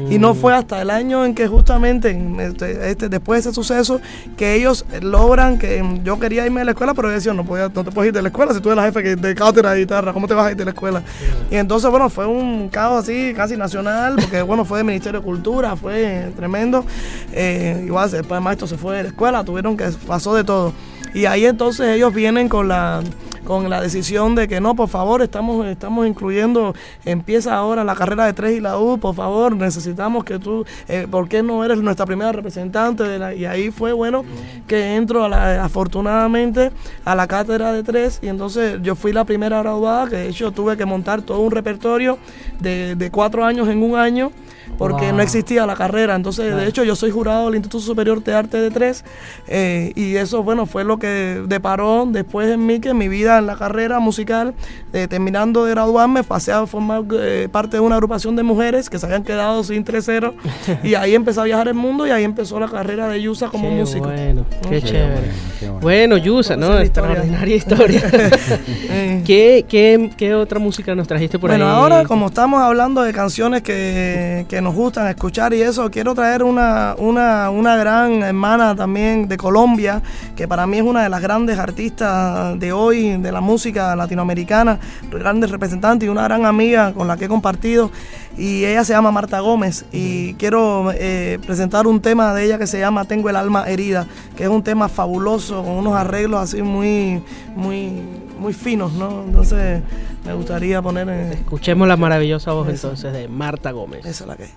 Y 0.09 0.17
no 0.19 0.33
fue 0.35 0.53
hasta 0.53 0.81
el 0.81 0.89
año 0.89 1.25
en 1.25 1.33
que 1.33 1.47
justamente, 1.47 2.11
en 2.11 2.39
este, 2.39 2.89
este- 2.91 3.09
después 3.09 3.43
de 3.43 3.49
ese 3.49 3.55
suceso, 3.55 3.99
que 4.37 4.53
ellos 4.55 4.85
logran 5.01 5.57
que 5.57 5.81
mm, 5.81 6.03
yo 6.03 6.19
quería 6.19 6.45
irme 6.45 6.61
de 6.61 6.65
la 6.65 6.71
escuela, 6.71 6.93
pero 6.93 7.09
ellos 7.09 7.23
decían, 7.23 7.35
no, 7.35 7.43
podía- 7.43 7.69
no 7.73 7.83
te 7.83 7.91
puedes 7.91 8.09
ir 8.09 8.13
de 8.13 8.21
la 8.21 8.27
escuela 8.29 8.53
si 8.53 8.61
tú 8.61 8.69
eres 8.69 8.77
la 8.77 8.83
jefe 8.91 9.15
de 9.15 9.35
cátedra 9.35 9.71
de 9.71 9.79
guitarra, 9.79 10.13
¿cómo 10.13 10.27
te 10.27 10.33
vas 10.35 10.47
a 10.47 10.51
ir 10.51 10.57
de 10.57 10.65
la 10.65 10.71
escuela? 10.71 11.01
Y 11.49 11.55
entonces, 11.55 11.89
bueno, 11.89 12.09
fue 12.09 12.25
un 12.27 12.69
caos 12.69 13.03
así, 13.03 13.33
casi 13.35 13.57
nacional, 13.57 14.15
porque 14.15 14.41
bueno, 14.43 14.63
fue 14.63 14.77
del 14.79 14.85
Ministerio 14.85 15.19
de 15.19 15.25
Cultura, 15.25 15.75
fue 15.75 16.31
tremendo. 16.35 16.85
Eh, 17.31 17.83
igual 17.85 18.09
después 18.11 18.37
el 18.37 18.43
maestro 18.43 18.67
se 18.67 18.77
fue 18.77 18.97
de 18.97 19.03
la 19.03 19.09
escuela, 19.09 19.22
tuvieron 19.45 19.77
que, 19.77 19.85
pasó 20.05 20.35
de 20.35 20.43
todo. 20.43 20.73
Y 21.13 21.25
ahí 21.25 21.45
entonces 21.45 21.95
ellos 21.95 22.13
vienen 22.13 22.49
con 22.49 22.67
la 22.67 23.01
con 23.43 23.69
la 23.69 23.81
decisión 23.81 24.35
de 24.35 24.47
que 24.47 24.61
no, 24.61 24.73
por 24.73 24.87
favor, 24.87 25.21
estamos, 25.21 25.65
estamos 25.65 26.07
incluyendo, 26.07 26.73
empieza 27.03 27.53
ahora 27.53 27.83
la 27.83 27.93
carrera 27.93 28.25
de 28.25 28.31
tres 28.31 28.55
y 28.55 28.61
la 28.61 28.77
U, 28.79 28.97
por 28.99 29.15
favor, 29.15 29.53
necesitamos 29.53 30.23
que 30.23 30.39
tú, 30.39 30.65
eh, 30.87 31.07
¿por 31.11 31.27
qué 31.27 31.43
no 31.43 31.61
eres 31.65 31.79
nuestra 31.79 32.05
primera 32.05 32.31
representante? 32.31 33.03
Y 33.37 33.43
ahí 33.43 33.69
fue 33.69 33.91
bueno 33.91 34.23
que 34.65 34.95
entro 34.95 35.25
a 35.25 35.27
la- 35.27 35.61
afortunadamente 35.65 36.71
a 37.03 37.15
la 37.15 37.27
cátedra 37.27 37.73
de 37.73 37.83
tres 37.83 38.19
y 38.21 38.29
entonces 38.29 38.79
yo 38.81 38.95
fui 38.95 39.11
la 39.11 39.25
primera 39.25 39.59
graduada, 39.61 40.07
que 40.09 40.15
de 40.15 40.29
hecho 40.29 40.51
tuve 40.51 40.77
que 40.77 40.85
montar 40.85 41.21
todo 41.21 41.39
un 41.41 41.51
repertorio 41.51 42.17
de 42.61 43.09
cuatro 43.11 43.43
años 43.43 43.67
en 43.67 43.83
un 43.83 43.97
año 43.97 44.31
porque 44.77 45.07
Wow. 45.07 45.15
no 45.17 45.21
existía 45.21 45.65
la 45.65 45.75
carrera. 45.75 46.15
Entonces, 46.15 46.55
de 46.55 46.67
hecho, 46.67 46.83
yo 46.83 46.95
soy 46.95 47.11
jurado 47.11 47.45
del 47.45 47.55
Instituto 47.55 47.83
Superior 47.83 48.23
de 48.23 48.33
Arte 48.33 48.57
de 48.57 48.71
Tres 48.71 49.03
eh, 49.47 49.91
y 49.95 50.15
eso, 50.15 50.43
bueno, 50.43 50.65
fue 50.65 50.83
lo 50.83 50.97
que 50.97 51.41
deparó 51.47 52.05
después 52.09 52.49
en 52.51 52.65
mí 52.65 52.79
que 52.79 52.93
mi 52.93 53.07
vida 53.07 53.37
en 53.37 53.45
la 53.47 53.55
carrera 53.55 53.99
musical, 53.99 54.53
eh, 54.93 55.07
terminando 55.07 55.65
de 55.65 55.71
graduarme, 55.71 56.23
pasé 56.23 56.51
a 56.51 56.65
formar 56.65 57.03
eh, 57.19 57.47
parte 57.51 57.77
de 57.77 57.81
una 57.81 57.95
agrupación 57.95 58.35
de 58.35 58.43
mujeres 58.43 58.89
que 58.89 58.99
se 58.99 59.05
habían 59.05 59.23
quedado 59.23 59.63
sin 59.63 59.83
3-0 59.85 60.33
y 60.83 60.95
ahí 60.95 61.15
empecé 61.15 61.39
a 61.39 61.43
viajar 61.43 61.67
el 61.67 61.73
mundo 61.75 62.07
y 62.07 62.11
ahí 62.11 62.23
empezó 62.23 62.59
la 62.59 62.67
carrera 62.67 63.07
de 63.07 63.21
Yusa 63.21 63.47
como 63.47 63.69
Qué 63.69 63.75
músico. 63.75 64.05
bueno, 64.07 64.45
qué 64.63 64.69
Qué 64.69 64.81
chévere. 64.81 65.11
bueno, 65.13 65.33
qué 65.59 65.65
bueno. 65.67 65.79
Bueno, 65.81 66.17
Yusa, 66.17 66.55
¿no? 66.55 66.77
Es. 66.77 66.85
Extraordinaria 66.85 67.55
historia. 67.55 68.01
¿Qué, 69.25 69.65
qué, 69.67 70.09
qué 70.17 70.33
otra 70.35 70.59
música 70.59 70.95
nos 70.95 71.07
trajiste 71.07 71.39
por 71.39 71.49
bueno, 71.49 71.65
ahí? 71.65 71.75
ahora 71.75 72.03
como 72.05 72.27
estamos 72.27 72.61
hablando 72.61 73.01
de 73.03 73.13
canciones 73.13 73.61
que, 73.61 74.45
que 74.49 74.52
nos 74.61 74.75
gustan 74.75 75.07
escuchar 75.07 75.53
y 75.53 75.61
eso, 75.61 75.89
quiero 75.89 76.13
traer 76.13 76.43
una, 76.43 76.95
una, 76.97 77.49
una 77.49 77.75
gran 77.75 78.23
hermana 78.23 78.75
también 78.75 79.27
de 79.27 79.37
Colombia, 79.37 80.01
que 80.35 80.47
para 80.47 80.67
mí 80.67 80.77
es 80.77 80.83
una 80.83 81.03
de 81.03 81.09
las 81.09 81.21
grandes 81.21 81.57
artistas 81.59 82.59
de 82.59 82.71
hoy, 82.71 83.17
de 83.17 83.31
la 83.31 83.41
música 83.41 83.95
latinoamericana, 83.95 84.79
grandes 85.11 85.51
representantes 85.51 86.07
y 86.07 86.09
una 86.09 86.23
gran 86.23 86.45
amiga 86.45 86.93
con 86.93 87.07
la 87.07 87.17
que 87.17 87.25
he 87.25 87.27
compartido. 87.29 87.91
Y 88.37 88.65
ella 88.65 88.83
se 88.83 88.93
llama 88.93 89.11
Marta 89.11 89.39
Gómez 89.41 89.85
y 89.91 90.33
quiero 90.35 90.91
eh, 90.93 91.39
presentar 91.45 91.85
un 91.85 92.01
tema 92.01 92.33
de 92.33 92.45
ella 92.45 92.57
que 92.57 92.65
se 92.65 92.79
llama 92.79 93.05
Tengo 93.05 93.29
el 93.29 93.35
alma 93.35 93.65
herida, 93.67 94.07
que 94.35 94.43
es 94.43 94.49
un 94.49 94.63
tema 94.63 94.89
fabuloso, 94.89 95.63
con 95.63 95.73
unos 95.73 95.95
arreglos 95.95 96.41
así 96.41 96.61
muy, 96.63 97.21
muy, 97.55 98.01
muy 98.43 98.53
finos, 98.53 98.93
¿no? 98.93 99.23
Entonces 99.23 99.81
me 100.25 100.33
gustaría 100.33 100.81
poner... 100.81 101.07
eh, 101.09 101.31
Escuchemos 101.33 101.87
la 101.87 101.97
maravillosa 101.97 102.51
voz 102.51 102.69
entonces 102.69 103.11
de 103.13 103.27
Marta 103.27 103.71
Gómez. 103.71 104.05
esa 104.05 104.23
es 104.25 104.27
la 104.27 104.35
que 104.35 104.47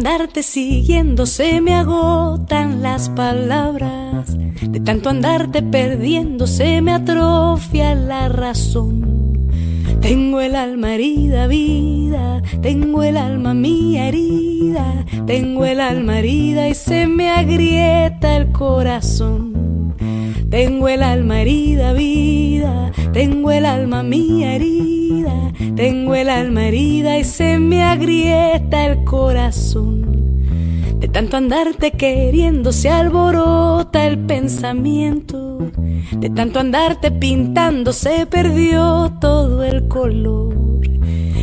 andarte 0.00 0.42
siguiendo 0.42 1.26
se 1.26 1.60
me 1.60 1.74
agotan 1.74 2.80
las 2.80 3.10
palabras. 3.10 4.34
De 4.62 4.80
tanto 4.80 5.10
andarte 5.10 5.60
perdiendo 5.62 6.46
se 6.46 6.80
me 6.80 6.92
atrofia 6.92 7.94
la 7.94 8.30
razón. 8.30 9.50
Tengo 10.00 10.40
el 10.40 10.56
alma 10.56 10.94
herida, 10.94 11.46
vida, 11.48 12.40
tengo 12.62 13.02
el 13.02 13.18
alma 13.18 13.52
mía 13.52 14.08
herida, 14.08 15.04
tengo 15.26 15.66
el 15.66 15.80
alma 15.80 16.20
herida 16.20 16.66
y 16.70 16.74
se 16.74 17.06
me 17.06 17.28
agrieta 17.28 18.36
el 18.38 18.52
corazón. 18.52 19.94
Tengo 20.48 20.88
el 20.88 21.02
alma 21.02 21.42
herida, 21.42 21.92
vida, 21.92 22.90
tengo 23.12 23.50
el 23.50 23.66
alma 23.66 24.02
mía 24.02 24.54
herida, 24.54 24.99
tengo 25.74 26.14
el 26.14 26.28
alma 26.28 26.66
herida 26.66 27.18
y 27.18 27.24
se 27.24 27.58
me 27.58 27.82
agrieta 27.82 28.86
el 28.86 29.04
corazón. 29.04 30.00
De 31.00 31.08
tanto 31.08 31.38
andarte 31.38 31.92
queriendo 31.92 32.72
se 32.72 32.90
alborota 32.90 34.06
el 34.06 34.18
pensamiento. 34.18 35.58
De 36.12 36.28
tanto 36.28 36.60
andarte 36.60 37.10
pintando 37.10 37.92
se 37.92 38.26
perdió 38.26 39.12
todo 39.20 39.64
el 39.64 39.88
color. 39.88 40.54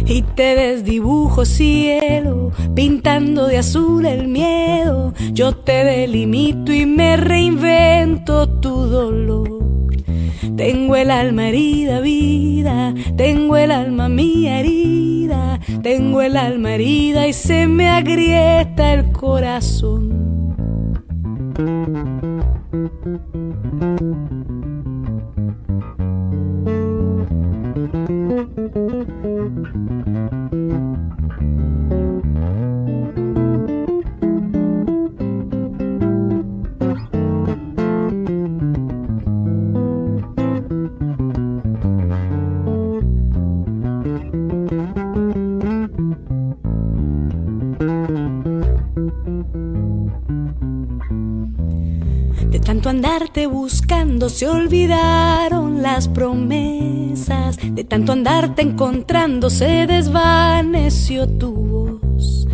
Y 0.06 0.22
te 0.22 0.56
desdibujo 0.56 1.44
cielo, 1.44 2.52
pintando 2.76 3.48
de 3.48 3.58
azul 3.58 4.06
el 4.06 4.28
miedo. 4.28 5.14
Yo 5.34 5.54
te 5.54 5.84
delimito 5.84 6.72
y 6.72 6.86
me 6.86 7.18
reinvento 7.18 8.48
tu 8.48 8.86
dolor. 8.86 9.57
Tengo 10.56 10.96
el 10.96 11.12
alma 11.12 11.50
herida, 11.50 12.00
vida, 12.02 12.94
tengo 13.16 13.58
el 13.58 13.72
alma 13.72 14.10
mía 14.10 14.60
herida, 14.60 15.60
tengo 15.82 16.22
el 16.22 16.38
alma 16.38 16.76
herida 16.76 17.28
y 17.28 17.34
se 17.34 17.68
me 17.68 17.90
agrieta 17.90 18.94
el 18.94 19.12
corazón. 19.12 20.28
Se 54.30 54.48
olvidaron 54.48 55.82
las 55.82 56.08
promesas. 56.08 57.58
De 57.64 57.84
tanto 57.84 58.12
andarte 58.12 58.62
encontrando 58.62 59.50
se 59.50 59.88
desvaneció 59.88 61.28
tu 61.28 61.54
voz. 61.54 62.48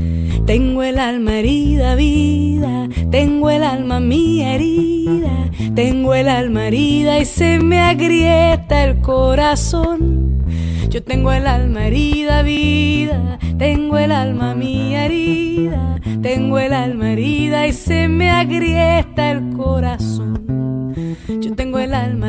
Tengo 0.45 0.83
el 0.83 0.99
alma 0.99 1.39
herida, 1.39 1.95
vida. 1.95 2.89
Tengo 3.11 3.49
el 3.49 3.63
alma 3.63 3.99
mía 3.99 4.55
herida. 4.55 5.49
Tengo 5.75 6.13
el 6.13 6.27
alma 6.27 6.67
herida 6.67 7.19
y 7.19 7.25
se 7.25 7.59
me 7.59 7.79
agrieta 7.79 8.83
el 8.83 8.99
corazón. 8.99 10.43
Yo 10.89 11.01
tengo 11.01 11.31
el 11.31 11.47
alma 11.47 11.87
herida, 11.87 12.43
vida, 12.43 13.39
tengo 13.57 13.97
el 13.97 14.11
alma 14.11 14.53
mía 14.53 15.05
herida, 15.05 15.99
tengo 16.21 16.59
el 16.59 16.71
alma 16.71 17.13
herida 17.13 17.65
y 17.65 17.73
se 17.73 18.07
me 18.07 18.29
agrieta 18.29 19.31
el 19.31 19.57
corazón. 19.57 20.32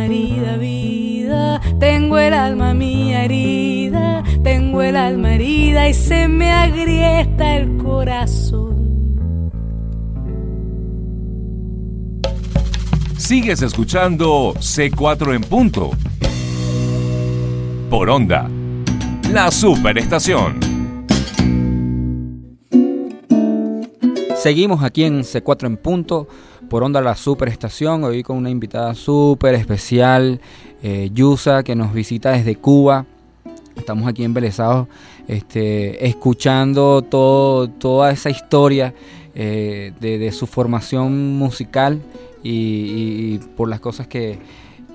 Herida, 0.05 0.57
vida, 0.57 1.61
tengo 1.81 2.19
el 2.19 2.35
alma 2.35 2.75
mía 2.75 3.25
herida, 3.25 4.23
tengo 4.43 4.83
el 4.83 4.97
alma 4.97 5.35
herida 5.35 5.89
y 5.89 5.95
se 5.95 6.29
me 6.29 6.51
agrieta 6.51 7.57
el 7.57 7.77
corazón. 7.79 8.75
Sigues 13.17 13.63
escuchando 13.63 14.53
C4 14.59 15.35
en 15.35 15.43
punto. 15.43 15.93
Por 17.89 18.11
onda. 18.11 18.51
La 19.33 19.51
superestación. 19.51 20.61
Seguimos 24.37 24.83
aquí 24.85 25.05
en 25.05 25.21
C4 25.21 25.67
en 25.67 25.79
punto, 25.79 26.29
por 26.69 26.83
onda 26.83 27.01
la 27.01 27.15
superestación, 27.17 28.05
hoy 28.05 28.23
con 28.23 28.37
una 28.37 28.51
invitada 28.51 28.95
súper 28.95 29.55
especial, 29.55 30.41
eh, 30.83 31.11
Yusa, 31.12 31.62
que 31.62 31.75
nos 31.75 31.93
visita 31.93 32.33
desde 32.33 32.57
Cuba. 32.57 33.07
Estamos 33.77 34.07
aquí 34.09 34.25
embelesados, 34.25 34.87
este, 35.29 36.07
escuchando 36.07 37.03
todo, 37.03 37.69
toda 37.69 38.11
esa 38.12 38.31
historia 38.31 38.95
eh, 39.35 39.93
de, 40.01 40.19
de 40.19 40.31
su 40.33 40.47
formación 40.47 41.37
musical 41.37 42.01
y, 42.43 42.51
y- 42.51 43.35
y 43.35 43.39
por 43.57 43.69
las 43.69 43.81
cosas 43.81 44.07
que, 44.07 44.39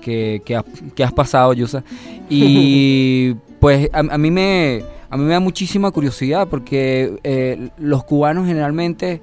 que, 0.00 0.40
que 0.44 0.56
ha- 0.56 0.64
que 0.94 1.04
has 1.04 1.12
pasado, 1.12 1.52
Yusa. 1.52 1.84
Y 2.28 3.34
pues 3.60 3.90
a, 3.92 3.98
a 3.98 4.18
mí 4.18 4.30
me, 4.30 4.82
a 5.10 5.16
mí 5.16 5.24
me 5.24 5.32
da 5.32 5.40
muchísima 5.40 5.90
curiosidad 5.90 6.48
porque 6.48 7.18
eh, 7.22 7.68
los 7.78 8.04
cubanos 8.04 8.46
generalmente, 8.46 9.20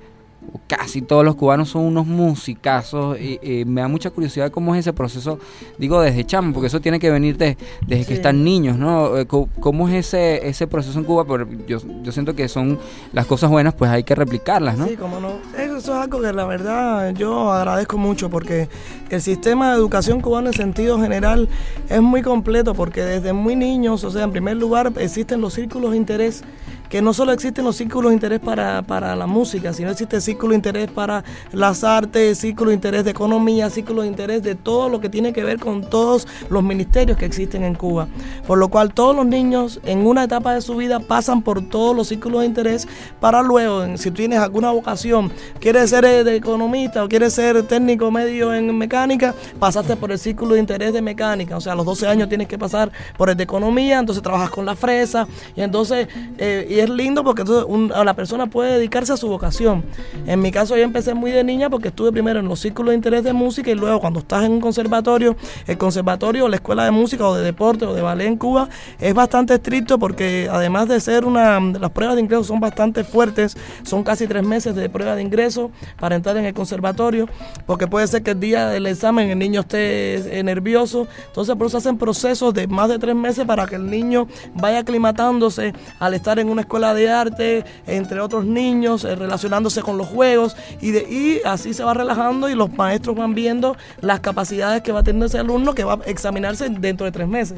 casi 0.67 1.01
todos 1.01 1.23
los 1.25 1.35
cubanos 1.35 1.69
son 1.69 1.83
unos 1.83 2.05
musicazos 2.07 3.19
y, 3.19 3.39
y 3.41 3.65
me 3.65 3.81
da 3.81 3.87
mucha 3.87 4.09
curiosidad 4.09 4.51
cómo 4.51 4.73
es 4.75 4.79
ese 4.81 4.93
proceso, 4.93 5.39
digo 5.77 6.01
desde 6.01 6.25
chamo, 6.25 6.53
porque 6.53 6.67
eso 6.67 6.79
tiene 6.81 6.99
que 6.99 7.09
venir 7.11 7.37
de- 7.37 7.57
desde 7.85 8.05
que 8.05 8.13
están 8.13 8.43
niños, 8.43 8.77
¿no? 8.77 9.17
Eh, 9.17 9.25
¿Cómo 9.27 9.87
es 9.89 10.07
ese, 10.07 10.47
ese 10.47 10.67
proceso 10.67 10.97
en 10.99 11.05
Cuba? 11.05 11.25
Porque 11.25 11.57
yo, 11.67 11.79
yo 12.03 12.11
siento 12.11 12.35
que 12.35 12.47
son 12.47 12.79
las 13.13 13.25
cosas 13.25 13.49
buenas, 13.49 13.73
pues 13.73 13.91
hay 13.91 14.03
que 14.03 14.15
replicarlas, 14.15 14.77
¿no? 14.77 14.87
Sí, 14.87 14.95
cómo 14.95 15.19
no. 15.19 15.33
Eso 15.57 15.77
es 15.77 15.89
algo 15.89 16.21
que 16.21 16.31
la 16.33 16.45
verdad 16.45 17.13
yo 17.13 17.51
agradezco 17.51 17.97
mucho 17.97 18.29
porque 18.29 18.69
el 19.09 19.21
sistema 19.21 19.71
de 19.71 19.77
educación 19.77 20.21
cubano 20.21 20.47
en 20.47 20.53
sentido 20.53 20.99
general 20.99 21.49
es 21.89 22.01
muy 22.01 22.21
completo 22.21 22.73
porque 22.73 23.03
desde 23.03 23.33
muy 23.33 23.55
niños, 23.55 24.03
o 24.03 24.11
sea, 24.11 24.23
en 24.23 24.31
primer 24.31 24.57
lugar 24.57 24.91
existen 24.99 25.41
los 25.41 25.53
círculos 25.53 25.91
de 25.91 25.97
interés 25.97 26.43
que 26.89 27.01
no 27.01 27.13
solo 27.13 27.31
existen 27.31 27.65
los 27.65 27.75
círculos 27.75 28.11
de 28.11 28.15
interés 28.15 28.39
para, 28.39 28.81
para 28.81 29.15
la 29.15 29.27
música, 29.27 29.73
sino 29.73 29.91
existe 29.91 30.21
círculo 30.21 30.51
de 30.51 30.57
interés 30.57 30.89
para 30.89 31.23
las 31.51 31.83
artes, 31.83 32.37
círculo 32.37 32.69
de 32.69 32.75
interés 32.75 33.03
de 33.03 33.11
economía, 33.11 33.69
círculo 33.69 34.01
de 34.01 34.07
interés 34.07 34.43
de 34.43 34.55
todo 34.55 34.89
lo 34.89 34.99
que 34.99 35.09
tiene 35.09 35.33
que 35.33 35.43
ver 35.43 35.59
con 35.59 35.89
todos 35.89 36.27
los 36.49 36.63
ministerios 36.63 37.17
que 37.17 37.25
existen 37.25 37.63
en 37.63 37.75
Cuba. 37.75 38.07
Por 38.45 38.57
lo 38.57 38.69
cual 38.69 38.93
todos 38.93 39.15
los 39.15 39.25
niños 39.25 39.79
en 39.85 40.05
una 40.05 40.23
etapa 40.23 40.53
de 40.53 40.61
su 40.61 40.75
vida 40.75 40.99
pasan 40.99 41.41
por 41.41 41.61
todos 41.61 41.95
los 41.95 42.07
círculos 42.07 42.41
de 42.41 42.47
interés 42.47 42.87
para 43.19 43.41
luego, 43.41 43.97
si 43.97 44.11
tienes 44.11 44.39
alguna 44.39 44.71
vocación, 44.71 45.31
quieres 45.59 45.89
ser 45.89 46.05
eh, 46.05 46.23
de 46.23 46.35
economista 46.35 47.03
o 47.03 47.09
quieres 47.09 47.33
ser 47.33 47.63
técnico 47.63 48.11
medio 48.11 48.53
en 48.53 48.77
mecánica, 48.77 49.33
pasaste 49.59 49.95
por 49.95 50.11
el 50.11 50.19
círculo 50.19 50.53
de 50.53 50.59
interés 50.59 50.93
de 50.93 51.01
mecánica. 51.01 51.57
O 51.57 51.61
sea, 51.61 51.73
a 51.73 51.75
los 51.75 51.85
12 51.85 52.07
años 52.07 52.29
tienes 52.29 52.47
que 52.47 52.57
pasar 52.57 52.91
por 53.17 53.29
el 53.29 53.37
de 53.37 53.43
economía, 53.43 53.99
entonces 53.99 54.21
trabajas 54.21 54.49
con 54.49 54.65
la 54.65 54.75
fresa 54.75 55.27
y 55.55 55.61
entonces, 55.61 56.07
eh, 56.37 56.65
es 56.79 56.89
lindo 56.89 57.23
porque 57.23 57.41
entonces 57.41 57.65
un- 57.67 57.89
la 57.89 58.13
persona 58.13 58.47
puede 58.47 58.73
dedicarse 58.73 59.13
a 59.13 59.17
su 59.17 59.27
vocación. 59.27 59.83
En 60.25 60.39
mi 60.41 60.51
caso 60.51 60.75
yo 60.77 60.83
empecé 60.83 61.13
muy 61.13 61.31
de 61.31 61.43
niña 61.43 61.69
porque 61.69 61.89
estuve 61.89 62.11
primero 62.11 62.39
en 62.39 62.47
los 62.47 62.59
círculos 62.59 62.91
de 62.91 62.95
interés 62.95 63.23
de 63.23 63.33
música 63.33 63.69
y 63.71 63.75
luego 63.75 63.99
cuando 63.99 64.19
estás 64.19 64.43
en 64.43 64.51
un 64.53 64.61
conservatorio, 64.61 65.35
el 65.67 65.77
conservatorio 65.77 66.45
o 66.45 66.47
la 66.49 66.55
escuela 66.57 66.83
de 66.85 66.91
música 66.91 67.27
o 67.27 67.35
de 67.35 67.43
deporte 67.43 67.85
o 67.85 67.93
de 67.93 68.01
ballet 68.01 68.27
en 68.27 68.37
Cuba 68.37 68.69
es 68.99 69.13
bastante 69.13 69.53
estricto 69.55 69.97
porque 69.99 70.47
además 70.51 70.87
de 70.87 70.99
ser 70.99 71.25
una, 71.25 71.59
las 71.59 71.91
pruebas 71.91 72.15
de 72.15 72.21
ingreso 72.21 72.43
son 72.43 72.59
bastante 72.59 73.03
fuertes, 73.03 73.55
son 73.83 74.03
casi 74.03 74.27
tres 74.27 74.43
meses 74.43 74.75
de 74.75 74.89
prueba 74.89 75.15
de 75.15 75.21
ingreso 75.21 75.71
para 75.99 76.15
entrar 76.15 76.37
en 76.37 76.45
el 76.45 76.53
conservatorio, 76.53 77.27
porque 77.65 77.87
puede 77.87 78.07
ser 78.07 78.23
que 78.23 78.31
el 78.31 78.39
día 78.39 78.67
del 78.69 78.85
examen 78.87 79.29
el 79.29 79.39
niño 79.39 79.61
esté 79.61 80.39
eh, 80.39 80.43
nervioso, 80.43 81.07
entonces 81.27 81.55
por 81.55 81.67
eso 81.67 81.77
hacen 81.77 81.97
procesos 81.97 82.53
de 82.53 82.67
más 82.67 82.89
de 82.89 82.99
tres 82.99 83.15
meses 83.15 83.45
para 83.45 83.65
que 83.65 83.75
el 83.75 83.89
niño 83.89 84.27
vaya 84.53 84.79
aclimatándose 84.79 85.73
al 85.99 86.13
estar 86.13 86.39
en 86.39 86.49
una 86.49 86.61
escuela 86.67 86.93
de 86.93 87.09
arte, 87.09 87.63
entre 87.87 88.19
otros 88.19 88.43
niños, 88.45 89.05
eh, 89.05 89.15
relacionándose 89.15 89.81
con 89.81 89.97
los 89.97 90.07
juegos 90.07 90.55
y, 90.81 90.91
de, 90.91 90.99
y 91.09 91.41
así 91.47 91.73
se 91.73 91.83
va 91.83 91.93
relajando 91.93 92.49
y 92.49 92.55
los 92.55 92.71
maestros 92.73 93.15
van 93.15 93.33
viendo 93.33 93.77
las 94.01 94.19
capacidades 94.19 94.81
que 94.83 94.91
va 94.91 95.01
teniendo 95.01 95.25
ese 95.27 95.39
alumno 95.39 95.73
que 95.73 95.85
va 95.85 95.93
a 95.93 95.99
examinarse 96.05 96.67
dentro 96.69 97.05
de 97.05 97.11
tres 97.13 97.27
meses. 97.27 97.57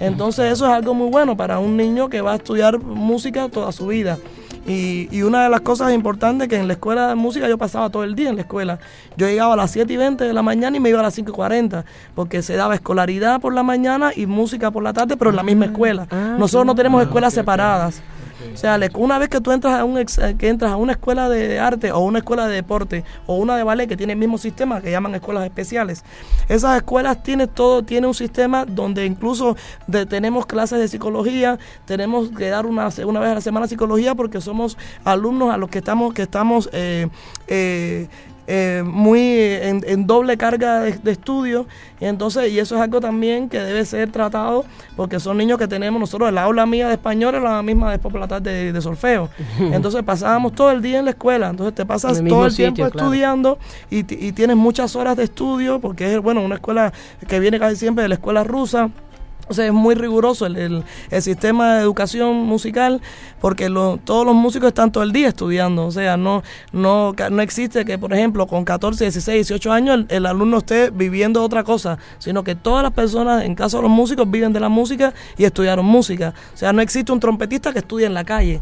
Entonces 0.00 0.50
eso 0.52 0.64
es 0.66 0.72
algo 0.72 0.94
muy 0.94 1.10
bueno 1.10 1.36
para 1.36 1.58
un 1.58 1.76
niño 1.76 2.08
que 2.08 2.20
va 2.22 2.32
a 2.32 2.36
estudiar 2.36 2.78
música 2.78 3.48
toda 3.48 3.70
su 3.72 3.88
vida. 3.88 4.16
Y, 4.66 5.08
y 5.10 5.22
una 5.22 5.44
de 5.44 5.48
las 5.48 5.62
cosas 5.62 5.94
importantes 5.94 6.46
que 6.46 6.56
en 6.56 6.66
la 6.66 6.74
escuela 6.74 7.08
de 7.08 7.14
música 7.14 7.48
yo 7.48 7.56
pasaba 7.56 7.88
todo 7.88 8.04
el 8.04 8.14
día 8.14 8.28
en 8.28 8.36
la 8.36 8.42
escuela. 8.42 8.78
Yo 9.16 9.26
llegaba 9.26 9.54
a 9.54 9.56
las 9.56 9.70
7 9.70 9.90
y 9.90 9.96
20 9.96 10.24
de 10.24 10.32
la 10.34 10.42
mañana 10.42 10.76
y 10.76 10.80
me 10.80 10.90
iba 10.90 11.00
a 11.00 11.02
las 11.02 11.14
5 11.14 11.30
y 11.30 11.34
40, 11.34 11.86
porque 12.14 12.42
se 12.42 12.54
daba 12.54 12.74
escolaridad 12.74 13.40
por 13.40 13.54
la 13.54 13.62
mañana 13.62 14.10
y 14.14 14.26
música 14.26 14.70
por 14.70 14.82
la 14.82 14.92
tarde, 14.92 15.16
pero 15.16 15.30
en 15.30 15.36
la 15.36 15.42
misma 15.42 15.64
escuela. 15.66 16.06
ah, 16.10 16.36
Nosotros 16.38 16.66
no 16.66 16.74
tenemos 16.74 17.00
Ah, 17.00 17.04
escuelas 17.04 17.32
separadas. 17.32 18.02
O 18.52 18.56
sea, 18.56 18.78
una 18.94 19.18
vez 19.18 19.28
que 19.28 19.40
tú 19.40 19.52
entras 19.52 19.74
a, 19.74 19.84
un 19.84 19.98
ex- 19.98 20.20
que 20.38 20.48
entras 20.48 20.72
a 20.72 20.76
una 20.76 20.92
escuela 20.92 21.28
de, 21.28 21.58
arte 21.58 21.92
o 21.92 22.00
una 22.00 22.18
escuela 22.18 22.46
de 22.46 22.54
deporte 22.54 23.04
o 23.26 23.36
una 23.36 23.56
de 23.56 23.62
ballet 23.62 23.88
que 23.88 23.96
tiene 23.96 24.14
el 24.14 24.18
mismo 24.18 24.38
sistema 24.38 24.80
que 24.80 24.90
llaman 24.90 25.14
escuelas 25.14 25.44
especiales, 25.44 26.04
esas 26.48 26.76
escuelas 26.76 27.22
tienen 27.22 27.48
todo, 27.48 27.82
tiene 27.82 28.06
un 28.06 28.14
sistema 28.14 28.64
donde 28.64 29.06
incluso 29.06 29.56
tenemos 30.08 30.46
clases 30.46 30.78
de 30.78 30.88
psicología, 30.88 31.58
tenemos 31.84 32.30
que 32.30 32.48
dar 32.48 32.66
una, 32.66 32.88
una 33.04 33.20
vez 33.20 33.30
a 33.30 33.34
la 33.34 33.40
semana 33.40 33.66
psicología 33.66 34.14
porque 34.14 34.40
somos 34.40 34.76
alumnos 35.04 35.52
a 35.52 35.56
los 35.56 35.70
que 35.70 35.78
estamos, 35.78 36.14
que 36.14 36.22
estamos 36.22 36.68
eh, 36.72 37.08
eh, 37.46 38.08
eh, 38.50 38.82
muy 38.82 39.20
en, 39.20 39.84
en 39.86 40.06
doble 40.06 40.38
carga 40.38 40.80
de, 40.80 40.92
de 40.92 41.12
estudio. 41.12 41.66
Y 42.00 42.06
entonces 42.06 42.50
y 42.50 42.58
eso 42.58 42.76
es 42.76 42.80
algo 42.80 42.98
también 42.98 43.50
que 43.50 43.58
debe 43.58 43.84
ser 43.84 44.10
tratado 44.10 44.64
porque 44.96 45.20
son 45.20 45.36
niños 45.36 45.58
que 45.58 45.68
tenemos 45.68 46.00
nosotros 46.00 46.32
la 46.32 46.44
aula 46.44 46.64
mía 46.64 46.88
de 46.88 46.94
español 46.94 47.34
es 47.34 47.42
la 47.42 47.62
misma 47.62 47.90
después 47.90 48.10
por 48.10 48.20
la 48.20 48.26
tarde 48.26 48.50
de, 48.50 48.72
de 48.72 48.80
solfeo. 48.80 49.28
Entonces 49.58 50.02
pasábamos 50.02 50.54
todo 50.54 50.70
el 50.70 50.80
día 50.80 50.98
en 50.98 51.04
la 51.04 51.10
escuela. 51.10 51.50
Entonces 51.50 51.74
te 51.74 51.84
pasas 51.84 52.20
el 52.20 52.28
todo 52.28 52.46
el 52.46 52.56
tiempo 52.56 52.76
claro. 52.76 52.98
estudiando 52.98 53.58
y, 53.90 53.98
y 53.98 54.32
tienes 54.32 54.56
muchas 54.56 54.96
horas 54.96 55.16
de 55.18 55.24
estudio 55.24 55.78
porque 55.78 56.14
es 56.14 56.20
bueno 56.20 56.40
una 56.42 56.54
escuela 56.54 56.92
que 57.28 57.40
viene 57.40 57.58
casi 57.58 57.76
siempre 57.76 58.02
de 58.02 58.08
la 58.08 58.14
escuela 58.14 58.44
rusa 58.44 58.90
o 59.48 59.54
sea, 59.54 59.66
es 59.66 59.72
muy 59.72 59.94
riguroso 59.94 60.46
el, 60.46 60.56
el- 60.56 60.84
el 61.10 61.22
sistema 61.22 61.74
de 61.76 61.82
educación 61.82 62.36
musical 62.36 63.00
porque 63.40 63.68
lo- 63.68 63.98
todos 64.02 64.24
los 64.26 64.34
músicos 64.34 64.68
están 64.68 64.92
todo 64.92 65.02
el 65.04 65.12
día 65.12 65.28
estudiando. 65.28 65.86
O 65.86 65.90
sea, 65.90 66.16
no, 66.16 66.42
no, 66.72 67.14
no 67.30 67.42
existe 67.42 67.84
que, 67.84 67.98
por 67.98 68.12
ejemplo, 68.12 68.46
con 68.46 68.64
14, 68.64 69.04
16, 69.04 69.46
18 69.48 69.72
años 69.72 69.94
el, 69.94 70.06
el 70.08 70.26
alumno 70.26 70.58
esté 70.58 70.90
viviendo 70.90 71.42
otra 71.42 71.64
cosa, 71.64 71.98
sino 72.18 72.44
que 72.44 72.54
todas 72.54 72.82
las 72.82 72.92
personas, 72.92 73.44
en 73.44 73.54
caso 73.54 73.78
de 73.78 73.84
los 73.84 73.90
músicos, 73.92 74.30
viven 74.30 74.52
de 74.52 74.60
la 74.60 74.68
música 74.68 75.14
y 75.36 75.44
estudiaron 75.44 75.84
música. 75.84 76.34
O 76.54 76.56
sea, 76.56 76.72
no 76.72 76.82
existe 76.82 77.12
un 77.12 77.20
trompetista 77.20 77.72
que 77.72 77.78
estudie 77.80 78.06
en 78.06 78.14
la 78.14 78.24
calle. 78.24 78.60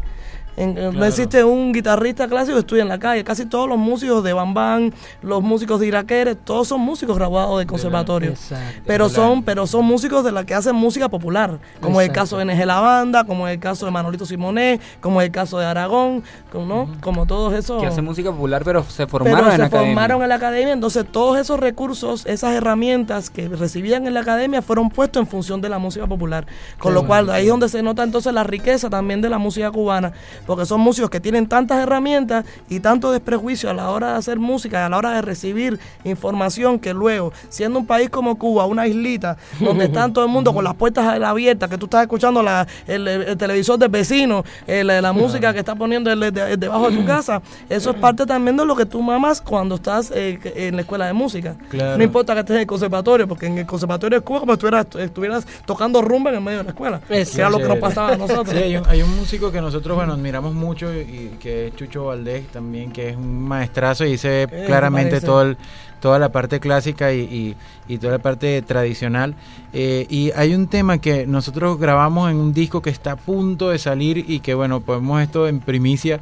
En- 0.57 0.73
No 0.97 1.05
existe 1.05 1.43
un 1.43 1.71
guitarrista 1.71 2.27
clásico 2.27 2.55
que 2.55 2.61
estudie 2.61 2.81
en 2.81 2.87
la 2.89 2.97
calle. 2.97 3.23
Casi 3.23 3.45
todos 3.45 3.69
los 3.69 3.77
músicos 3.77 4.23
de 4.23 4.33
Bambán, 4.33 4.91
los 5.21 5.43
músicos 5.43 5.79
de 5.79 5.85
Iraquere, 5.87 6.33
todos 6.35 6.67
son 6.67 6.81
músicos 6.81 7.15
graduados 7.15 7.59
del 7.59 7.67
conservatorio. 7.67 8.31
Exacto. 8.31 8.81
Pero 8.87 9.07
son, 9.07 9.43
pero 9.43 9.67
son 9.67 9.85
músicos 9.85 10.23
de 10.25 10.31
la 10.31 10.45
que 10.45 10.55
hacen 10.55 10.75
música 10.75 11.09
popular, 11.09 11.59
como 11.79 12.01
es 12.01 12.07
el 12.07 12.13
caso 12.13 12.37
de 12.39 12.45
NG 12.45 12.65
La 12.65 12.79
Banda, 12.79 13.23
como 13.23 13.47
es 13.47 13.53
el 13.53 13.59
caso 13.59 13.85
de 13.85 13.91
Manolito 13.91 14.25
Simonet, 14.25 14.81
como 14.99 15.21
es 15.21 15.27
el 15.27 15.31
caso 15.31 15.59
de 15.59 15.65
Aragón, 15.65 16.23
como, 16.51 16.65
¿no? 16.65 16.89
como 17.01 17.27
todos 17.27 17.53
esos. 17.53 17.79
Que 17.79 17.87
hace 17.87 18.01
música 18.01 18.31
popular, 18.31 18.63
pero 18.65 18.83
se 18.83 19.05
formaron 19.05 19.37
pero 19.37 19.47
en 19.49 19.51
se 19.53 19.57
la 19.59 19.65
academia. 19.67 19.93
formaron 19.93 20.23
en 20.23 20.29
la 20.29 20.35
academia, 20.35 20.73
entonces 20.73 21.05
todos 21.11 21.37
esos 21.37 21.59
recursos, 21.59 22.25
esas 22.25 22.53
herramientas 22.55 23.29
que 23.29 23.47
recibían 23.47 24.07
en 24.07 24.15
la 24.15 24.21
academia 24.21 24.63
fueron 24.63 24.89
puestos 24.89 25.21
en 25.21 25.27
función 25.27 25.61
de 25.61 25.69
la 25.69 25.77
música 25.77 26.07
popular. 26.07 26.47
Con 26.79 26.95
lo 26.95 27.05
cual, 27.05 27.29
ahí 27.29 27.43
es 27.43 27.49
donde 27.49 27.69
se 27.69 27.83
nota 27.83 28.01
entonces 28.03 28.33
la 28.33 28.43
riqueza 28.43 28.89
también 28.89 29.21
de 29.21 29.29
la 29.29 29.37
música 29.37 29.69
cubana, 29.71 30.13
porque 30.47 30.65
son 30.65 30.81
músicos 30.81 31.11
que 31.11 31.19
tienen 31.19 31.45
tantas 31.47 31.77
herramientas 31.77 32.45
y 32.69 32.79
tanto 32.79 33.11
desprejuicio 33.11 33.69
a 33.69 33.73
la 33.73 33.91
hora 33.91 34.13
de 34.13 34.17
hacer 34.17 34.39
música, 34.39 34.85
a 34.85 34.89
la 34.89 34.97
hora 34.97 35.11
de 35.11 35.21
recibir 35.21 35.79
información, 36.03 36.79
que 36.79 36.93
luego, 36.93 37.31
siendo 37.49 37.77
un 37.79 37.85
país 37.85 38.09
como 38.09 38.37
Cuba, 38.39 38.65
una 38.65 38.87
islita, 38.87 39.37
donde 39.59 39.85
están 39.85 40.13
todo 40.13 40.25
el 40.25 40.31
mundo 40.31 40.53
con 40.53 40.63
las 40.63 40.73
puertas 40.73 41.05
abiertas, 41.21 41.69
que 41.69 41.77
tú 41.77 41.85
estás 41.85 42.01
escuchando 42.03 42.41
la- 42.41 42.65
el, 42.87 43.07
el 43.07 43.37
televisor 43.37 43.77
del 43.77 43.89
vecino, 43.89 44.43
el- 44.65 44.87
la 44.87 45.13
música 45.13 45.53
que 45.53 45.59
está 45.59 45.75
poniendo 45.75 46.09
debajo 46.15 46.89
de 46.89 46.97
tu 46.97 47.05
casa, 47.05 47.41
eso 47.69 47.91
es 47.91 47.95
parte 47.97 48.25
también 48.25 48.55
de 48.57 48.65
lo 48.65 48.75
que 48.75 48.85
tú 48.85 49.01
mamas 49.01 49.41
cuando 49.41 49.75
estás 49.75 50.11
eh, 50.15 50.39
en 50.55 50.75
la 50.75 50.81
escuela 50.81 51.05
de 51.05 51.13
música. 51.13 51.55
Claro. 51.69 51.97
No 51.97 52.03
importa 52.03 52.33
que 52.33 52.39
estés 52.39 52.55
en 52.55 52.61
el 52.61 52.67
conservatorio, 52.67 53.27
porque 53.27 53.47
en 53.47 53.57
el 53.57 53.65
conservatorio 53.65 54.19
de 54.19 54.23
Cuba 54.23 54.39
como 54.39 54.53
si 54.53 54.55
estuvieras, 54.55 54.87
estuvieras 54.97 55.45
tocando 55.65 56.01
rumba 56.01 56.29
en 56.29 56.37
el 56.37 56.41
medio 56.41 56.59
de 56.59 56.63
la 56.63 56.69
escuela. 56.71 57.01
Es 57.09 57.31
que 57.31 57.41
era 57.41 57.49
lo 57.49 57.57
que 57.57 57.65
nos 57.67 57.77
pasaba 57.79 58.13
a 58.13 58.17
nosotros. 58.17 58.49
Sí, 58.49 58.57
hay 58.57 58.77
un, 58.77 58.87
hay 58.87 59.01
un 59.01 59.15
músico 59.17 59.51
que 59.51 59.59
nosotros, 59.61 59.95
bueno, 59.97 60.13
admiramos 60.13 60.36
mucho 60.41 60.93
y 60.93 61.31
que 61.39 61.67
es 61.67 61.75
Chucho 61.75 62.05
Valdés 62.05 62.47
también, 62.47 62.91
que 62.91 63.09
es 63.09 63.15
un 63.17 63.41
maestrazo 63.47 64.05
y 64.05 64.17
se 64.17 64.45
ve 64.47 64.63
claramente 64.65 65.19
todo 65.21 65.41
el- 65.43 65.57
toda 65.99 66.19
la 66.19 66.29
parte 66.31 66.59
clásica 66.59 67.11
y, 67.11 67.21
y- 67.21 67.55
y 67.87 67.97
toda 67.97 68.13
la 68.13 68.19
parte 68.19 68.61
tradicional. 68.61 69.33
Eh, 69.73 70.05
y 70.09 70.31
hay 70.35 70.53
un 70.53 70.67
tema 70.67 70.99
que 70.99 71.25
nosotros 71.25 71.79
grabamos 71.79 72.29
en 72.29 72.37
un 72.37 72.53
disco 72.53 72.83
que 72.83 72.91
está 72.91 73.13
a 73.13 73.15
punto 73.15 73.69
de 73.71 73.79
salir 73.79 74.23
y 74.27 74.39
que, 74.41 74.53
bueno, 74.53 74.79
ponemos 74.79 75.21
esto 75.23 75.47
en 75.47 75.59
primicia, 75.59 76.19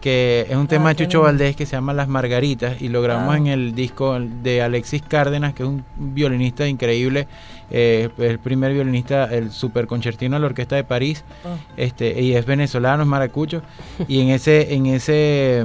que 0.00 0.46
es 0.48 0.56
un 0.56 0.66
tema 0.66 0.88
de 0.90 0.96
qué 0.96 1.04
Chucho 1.04 1.18
lindo. 1.18 1.24
Valdés 1.24 1.56
que 1.56 1.66
se 1.66 1.72
llama 1.72 1.92
Las 1.92 2.08
Margaritas 2.08 2.80
y 2.80 2.88
lo 2.88 3.02
grabamos 3.02 3.34
Ah. 3.34 3.38
en 3.38 3.46
el 3.48 3.74
disco 3.74 4.18
de 4.18 4.62
Alexis 4.62 5.02
Cárdenas, 5.02 5.52
que 5.52 5.62
es 5.62 5.68
un 5.68 5.84
violinista 5.98 6.66
increíble, 6.66 7.28
eh, 7.70 8.08
el 8.18 8.38
primer 8.38 8.72
violinista, 8.72 9.24
el 9.24 9.50
super 9.50 9.86
concertino 9.86 10.36
de 10.36 10.40
la 10.40 10.46
Orquesta 10.46 10.76
de 10.76 10.84
París, 10.84 11.24
Ah. 11.44 11.56
este 11.76 12.20
y 12.20 12.34
es 12.34 12.44
venezolano, 12.46 13.02
es 13.02 13.08
maracucho, 13.08 13.62
y 14.06 14.20
en 14.20 14.28
ese 14.30 14.74
en 14.74 14.86
ese 14.86 15.58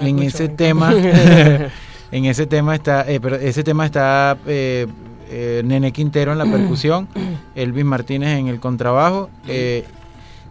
en 0.00 0.18
ese 0.20 0.48
tema 0.48 0.92
en 2.12 2.24
ese 2.26 2.46
tema 2.46 2.74
está 2.74 3.10
eh, 3.10 3.20
pero 3.20 3.36
ese 3.36 3.62
tema 3.64 3.86
está 3.86 4.36
eh, 4.46 4.86
eh, 5.30 5.62
Nene 5.64 5.90
Quintero 5.92 6.32
en 6.32 6.38
la 6.38 6.44
percusión, 6.46 7.08
Elvis 7.54 7.84
Martínez 7.84 8.38
en 8.38 8.48
el 8.48 8.60
contrabajo 8.60 9.30
eh, 9.48 9.84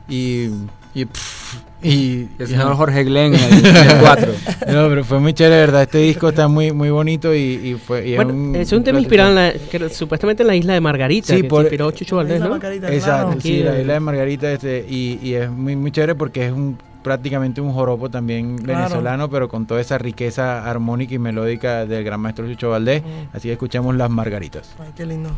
y 0.09 0.49
y, 0.95 1.05
pff, 1.05 1.55
y- 1.83 2.27
El 2.39 2.47
señor 2.47 2.75
Jorge 2.75 3.03
Glenn 3.03 3.33
en 3.33 3.43
el, 3.53 3.65
en 3.65 3.75
el 3.91 3.97
4. 3.99 4.31
no, 4.67 4.89
pero 4.89 5.03
fue 5.03 5.19
muy 5.19 5.33
chévere, 5.33 5.57
verdad. 5.57 5.81
Este 5.83 5.97
disco 6.09 6.29
está 6.29 6.47
muy 6.47 6.71
muy 6.71 6.89
bonito 6.89 7.33
y, 7.33 7.39
y 7.39 7.73
fue. 7.75 8.07
y 8.07 8.15
Bueno, 8.15 8.57
es 8.57 8.71
un 8.71 8.83
tema 8.83 8.99
inspirado 8.99 9.29
en 9.29 9.35
la, 9.35 9.53
que 9.53 9.89
supuestamente 9.89 10.43
en 10.43 10.47
la 10.47 10.55
isla 10.55 10.73
de 10.73 10.81
Margarita, 10.81 11.35
Sí, 11.35 11.41
que 11.41 11.47
por- 11.47 11.61
se 11.61 11.65
inspiró 11.65 11.91
Chucho 11.91 12.15
Valdés, 12.17 12.39
¿no? 12.39 12.49
Margarita, 12.49 12.93
Exacto, 12.93 13.25
claro. 13.27 13.41
sí, 13.41 13.49
Aquí, 13.53 13.63
la 13.63 13.77
eh, 13.77 13.81
isla 13.81 13.93
de 13.93 13.99
Margarita 13.99 14.51
este, 14.51 14.85
y, 14.89 15.19
y 15.21 15.33
es 15.33 15.49
muy 15.49 15.75
muy 15.75 15.91
chévere 15.91 16.15
porque 16.15 16.45
es 16.47 16.51
un 16.53 16.77
prácticamente 17.03 17.59
un 17.59 17.73
joropo 17.73 18.09
también 18.09 18.57
Claro. 18.59 18.79
venezolano, 18.83 19.29
pero 19.29 19.49
con 19.49 19.65
toda 19.65 19.81
esa 19.81 19.97
riqueza 19.97 20.63
armónica 20.69 21.13
y 21.13 21.19
melódica 21.19 21.85
del 21.85 22.01
gran 22.05 22.21
maestro 22.21 22.47
Chucho 22.47 22.69
Valdés. 22.69 23.01
Mm. 23.03 23.35
Así 23.35 23.49
que 23.49 23.53
escuchamos 23.53 23.93
las 23.95 24.09
Margaritas. 24.09 24.73
Ay, 24.79 24.91
qué 24.95 25.05
lindo. 25.05 25.29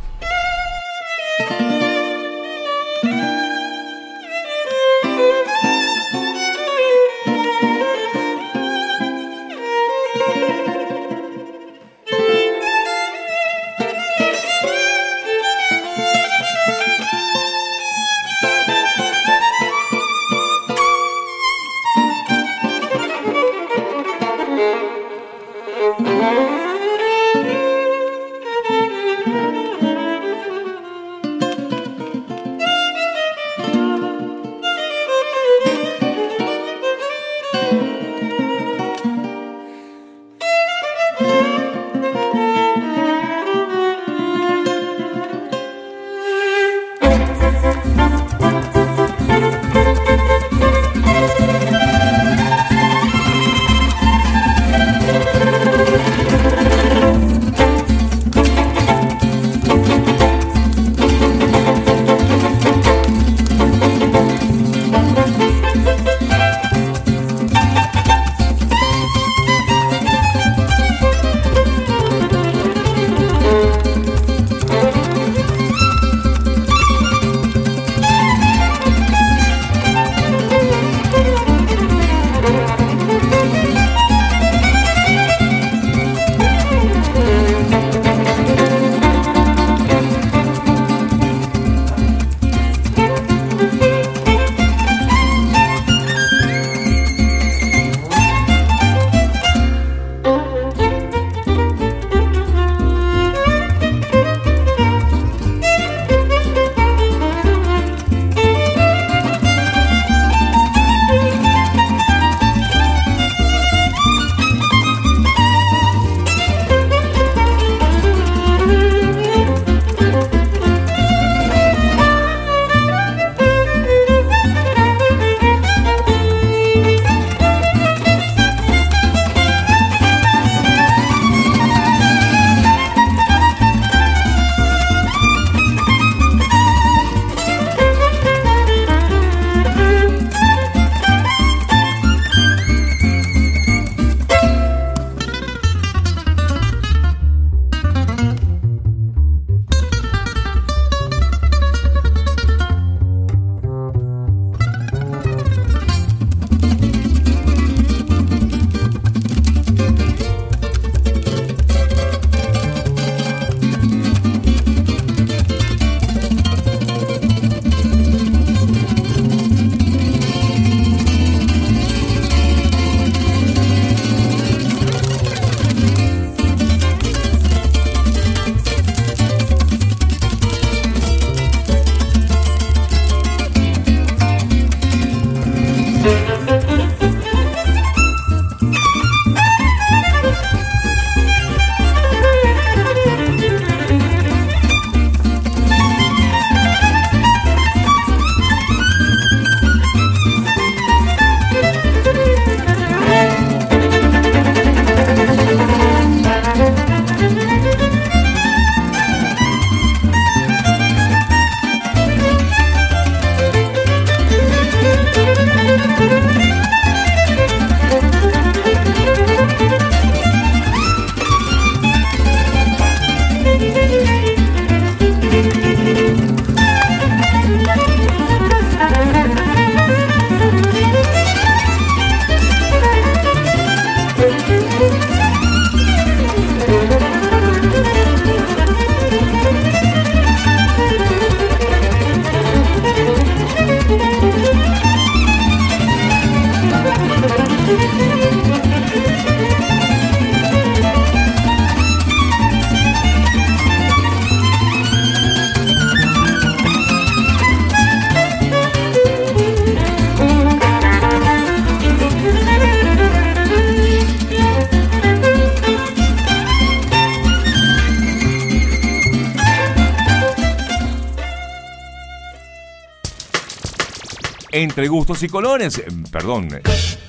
Entre 274.76 274.89
gustos 274.89 275.23
y 275.23 275.30
colores, 275.30 275.82
perdón, 276.11 276.49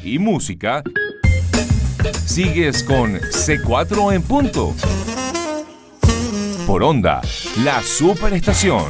y 0.05 0.21
música, 0.21 0.85
sigues 2.25 2.85
con 2.85 3.15
C4 3.15 4.15
en 4.15 4.23
punto. 4.23 4.73
Por 6.65 6.85
onda, 6.85 7.21
la 7.65 7.83
superestación. 7.83 8.85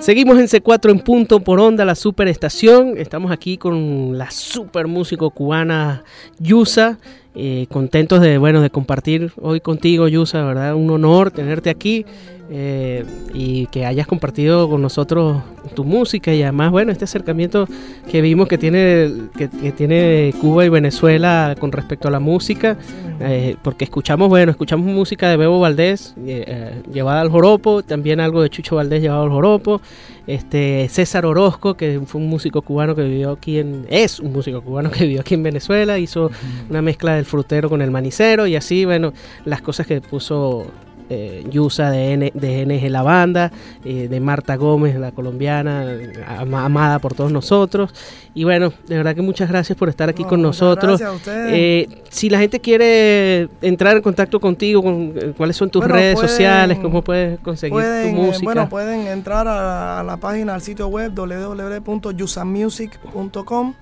Seguimos 0.00 0.38
en 0.38 0.48
C4 0.48 0.90
en 0.90 0.98
punto 0.98 1.38
por 1.38 1.60
onda, 1.60 1.84
la 1.84 1.94
superestación. 1.94 2.94
Estamos 2.96 3.30
aquí 3.30 3.58
con 3.58 4.18
la 4.18 4.32
super 4.32 4.88
músico 4.88 5.30
cubana 5.30 6.02
Yusa. 6.40 6.98
Eh, 7.40 7.68
contentos 7.70 8.20
de, 8.20 8.36
bueno, 8.36 8.60
de 8.60 8.68
compartir 8.68 9.30
hoy 9.40 9.60
contigo, 9.60 10.08
Yusa, 10.08 10.42
¿verdad? 10.42 10.74
Un 10.74 10.90
honor 10.90 11.30
tenerte 11.30 11.70
aquí 11.70 12.04
eh, 12.50 13.04
y 13.34 13.66
que 13.66 13.84
hayas 13.84 14.06
compartido 14.06 14.70
con 14.70 14.80
nosotros 14.80 15.42
tu 15.74 15.84
música 15.84 16.32
y 16.32 16.42
además, 16.42 16.72
bueno, 16.72 16.90
este 16.90 17.04
acercamiento 17.04 17.68
que 18.10 18.22
vimos 18.22 18.48
que 18.48 18.56
tiene, 18.56 19.12
que, 19.36 19.48
tiene 19.70 20.32
Cuba 20.40 20.64
y 20.64 20.70
Venezuela 20.70 21.54
con 21.60 21.70
respecto 21.70 22.08
a 22.08 22.10
la 22.10 22.20
música, 22.20 22.78
eh, 23.20 23.54
porque 23.62 23.84
escuchamos, 23.84 24.30
bueno, 24.30 24.50
escuchamos 24.50 24.86
música 24.86 25.28
de 25.28 25.36
Bebo 25.36 25.60
Valdés 25.60 26.14
eh, 26.26 26.82
llevada 26.90 27.20
al 27.20 27.28
joropo, 27.28 27.82
también 27.82 28.18
algo 28.18 28.42
de 28.42 28.48
Chucho 28.48 28.76
Valdés 28.76 29.02
llevado 29.02 29.24
al 29.24 29.30
joropo, 29.30 29.82
este 30.28 30.88
César 30.90 31.24
Orozco, 31.24 31.74
que 31.74 32.00
fue 32.06 32.20
un 32.20 32.28
músico 32.28 32.60
cubano 32.60 32.94
que 32.94 33.02
vivió 33.02 33.32
aquí 33.32 33.58
en, 33.58 33.86
es 33.88 34.20
un 34.20 34.32
músico 34.32 34.60
cubano 34.60 34.90
que 34.90 35.04
vivió 35.04 35.22
aquí 35.22 35.34
en 35.34 35.42
Venezuela, 35.42 35.98
hizo 35.98 36.30
una 36.68 36.82
mezcla 36.82 37.14
del 37.14 37.24
frutero 37.24 37.70
con 37.70 37.80
el 37.80 37.90
manicero 37.90 38.46
y 38.46 38.54
así, 38.54 38.84
bueno, 38.84 39.14
las 39.46 39.62
cosas 39.62 39.86
que 39.86 40.02
puso 40.02 40.66
eh, 41.10 41.44
Yusa 41.50 41.90
de, 41.90 42.12
N, 42.12 42.30
de 42.34 42.66
NG 42.66 42.90
La 42.90 43.02
Banda, 43.02 43.50
eh, 43.84 44.08
de 44.08 44.20
Marta 44.20 44.56
Gómez, 44.56 44.96
la 44.96 45.12
colombiana, 45.12 45.84
ama- 46.26 46.64
amada 46.64 46.98
por 46.98 47.14
todos 47.14 47.32
nosotros. 47.32 47.92
Y 48.34 48.44
bueno, 48.44 48.72
de 48.86 48.96
verdad 48.96 49.14
que 49.14 49.22
muchas 49.22 49.48
gracias 49.48 49.76
por 49.76 49.88
estar 49.88 50.08
aquí 50.08 50.22
No, 50.22 50.28
con 50.28 50.42
nosotros. 50.42 51.00
gracias 51.00 51.08
a 51.08 51.12
ustedes. 51.12 51.52
Eh, 51.52 51.88
si 52.08 52.30
la 52.30 52.38
gente 52.38 52.60
quiere 52.60 53.48
entrar 53.62 53.96
en 53.96 54.02
contacto 54.02 54.38
contigo, 54.38 54.82
con, 54.82 55.12
eh, 55.16 55.32
¿cuáles 55.36 55.56
son 55.56 55.70
tus 55.70 55.80
Bueno, 55.80 55.94
redes 55.94 56.14
pueden- 56.14 56.28
sociales? 56.28 56.78
¿Cómo 56.80 57.02
puedes 57.02 57.40
conseguir 57.40 57.72
Pueden, 57.72 58.14
tu 58.14 58.22
música? 58.22 58.44
bueno, 58.44 58.68
pueden 58.68 59.06
entrar 59.08 59.48
a, 59.48 60.00
a 60.00 60.02
la 60.04 60.16
página, 60.18 60.54
al 60.54 60.62
sitio 60.62 60.86
web 60.88 61.12
www.yusamusic.com 61.14 63.74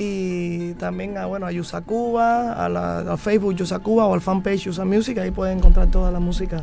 y 0.00 0.74
también 0.74 1.18
a, 1.18 1.26
bueno, 1.26 1.44
a 1.46 1.52
Yusa 1.52 1.80
Cuba, 1.80 2.52
a, 2.52 2.68
la, 2.68 3.00
a 3.00 3.16
Facebook 3.16 3.54
Yusa 3.56 3.80
Cuba 3.80 4.06
o 4.06 4.14
al 4.14 4.20
fanpage 4.20 4.60
Yusa 4.66 4.84
Music, 4.84 5.18
ahí 5.18 5.30
pueden 5.32 5.58
encontrar 5.58 5.88
toda 5.88 6.10
la 6.12 6.20
música. 6.20 6.62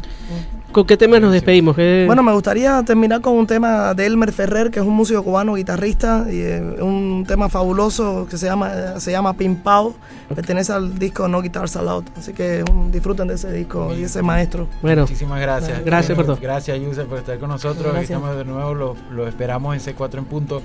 ¿Con 0.72 0.86
qué 0.88 0.96
temas 0.98 1.20
nos 1.22 1.34
despedimos? 1.34 1.76
¿Qué- 1.76 2.04
Bueno, 2.08 2.24
me 2.24 2.32
gustaría 2.34 2.82
terminar 2.84 3.20
con 3.22 3.34
un 3.34 3.46
tema 3.46 3.94
de 3.94 4.06
Elmer 4.06 4.32
Ferrer, 4.32 4.72
que 4.72 4.80
es 4.80 4.86
un 4.86 4.94
músico 4.94 5.22
cubano, 5.24 5.56
guitarrista, 5.56 6.26
y 6.30 6.40
eh, 6.40 6.62
un 6.82 7.26
tema 7.28 7.50
fabuloso 7.50 8.26
que 8.30 8.38
se 8.38 8.46
llama, 8.46 8.72
eh, 8.74 9.00
se 9.00 9.12
llama 9.12 9.34
Pimpao, 9.34 9.94
pertenece 10.34 10.72
al 10.74 10.98
disco 10.98 11.28
No 11.28 11.42
Guitars 11.42 11.76
Allowed, 11.76 12.06
así 12.18 12.32
que 12.34 12.64
un- 12.72 12.92
disfruten 12.92 13.28
de 13.28 13.36
ese 13.36 13.52
disco 13.52 13.94
y 13.94 14.04
ese 14.04 14.22
maestro. 14.22 14.68
bueno, 14.82 15.02
Muchísimas 15.02 15.42
gracias. 15.42 15.84
Gracias 15.84 16.16
por 16.16 16.26
todo. 16.26 16.38
Gracias, 16.42 16.80
Yusef, 16.80 17.06
por 17.08 17.20
estar 17.20 17.38
con 17.38 17.50
nosotros. 17.50 17.84
Gracias. 17.84 18.12
Estamos 18.12 18.38
de 18.38 18.46
nuevo, 18.46 18.74
lo, 18.74 18.96
lo 19.12 19.28
esperamos 19.28 19.76
en 19.76 19.82
C4 19.96 20.20
en 20.20 20.26
punto 20.26 20.62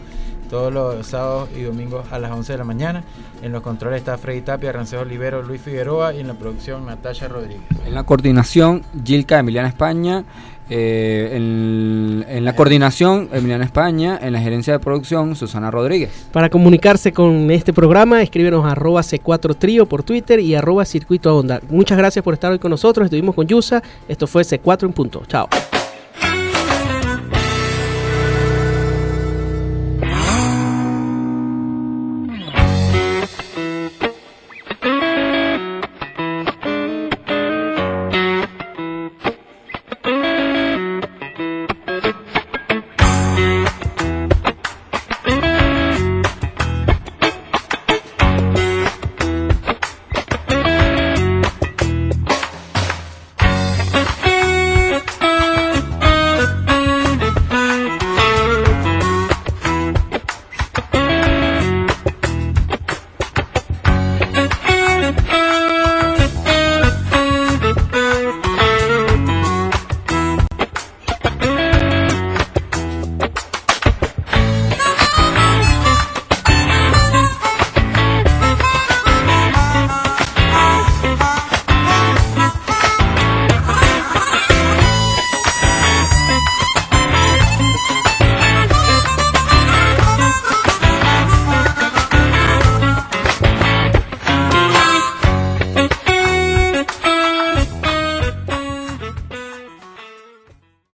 todos 0.50 0.72
los 0.72 1.06
sábados 1.06 1.48
y 1.56 1.62
domingos 1.62 2.04
a 2.10 2.18
las 2.18 2.30
11 2.32 2.52
de 2.52 2.58
la 2.58 2.64
mañana. 2.64 3.04
En 3.42 3.52
los 3.52 3.62
controles 3.62 4.00
está 4.00 4.18
Freddy 4.18 4.42
Tapia, 4.42 4.72
Ranceo 4.72 5.00
Olivero, 5.02 5.42
Luis 5.42 5.60
Figueroa 5.62 6.12
y 6.12 6.20
en 6.20 6.26
la 6.26 6.34
producción 6.34 6.84
Natasha 6.84 7.28
Rodríguez. 7.28 7.62
En 7.86 7.94
la 7.94 8.02
coordinación, 8.02 8.82
Gilca 9.04 9.38
Emiliana 9.38 9.68
España. 9.68 10.24
eh, 10.72 11.30
en, 11.32 12.24
en 12.28 12.44
la 12.44 12.54
coordinación, 12.54 13.28
Emiliana 13.32 13.64
España. 13.64 14.18
En 14.22 14.32
la 14.32 14.40
gerencia 14.40 14.72
de 14.72 14.78
producción, 14.78 15.34
Susana 15.34 15.70
Rodríguez. 15.70 16.28
Para 16.32 16.48
comunicarse 16.48 17.12
con 17.12 17.50
este 17.50 17.72
programa, 17.72 18.22
escríbenos 18.22 18.64
a 18.64 18.72
arroba 18.72 19.00
C4 19.00 19.56
Trío 19.56 19.86
por 19.86 20.02
Twitter 20.04 20.38
y 20.40 20.54
arroba 20.54 20.84
Circuito 20.84 21.36
Onda. 21.36 21.60
Muchas 21.70 21.98
gracias 21.98 22.22
por 22.24 22.34
estar 22.34 22.52
hoy 22.52 22.58
con 22.58 22.70
nosotros. 22.70 23.06
Estuvimos 23.06 23.34
con 23.34 23.46
Yusa. 23.46 23.82
Esto 24.08 24.26
fue 24.26 24.42
C4 24.42 24.84
en 24.84 24.92
punto. 24.92 25.22
Chao. 25.26 25.48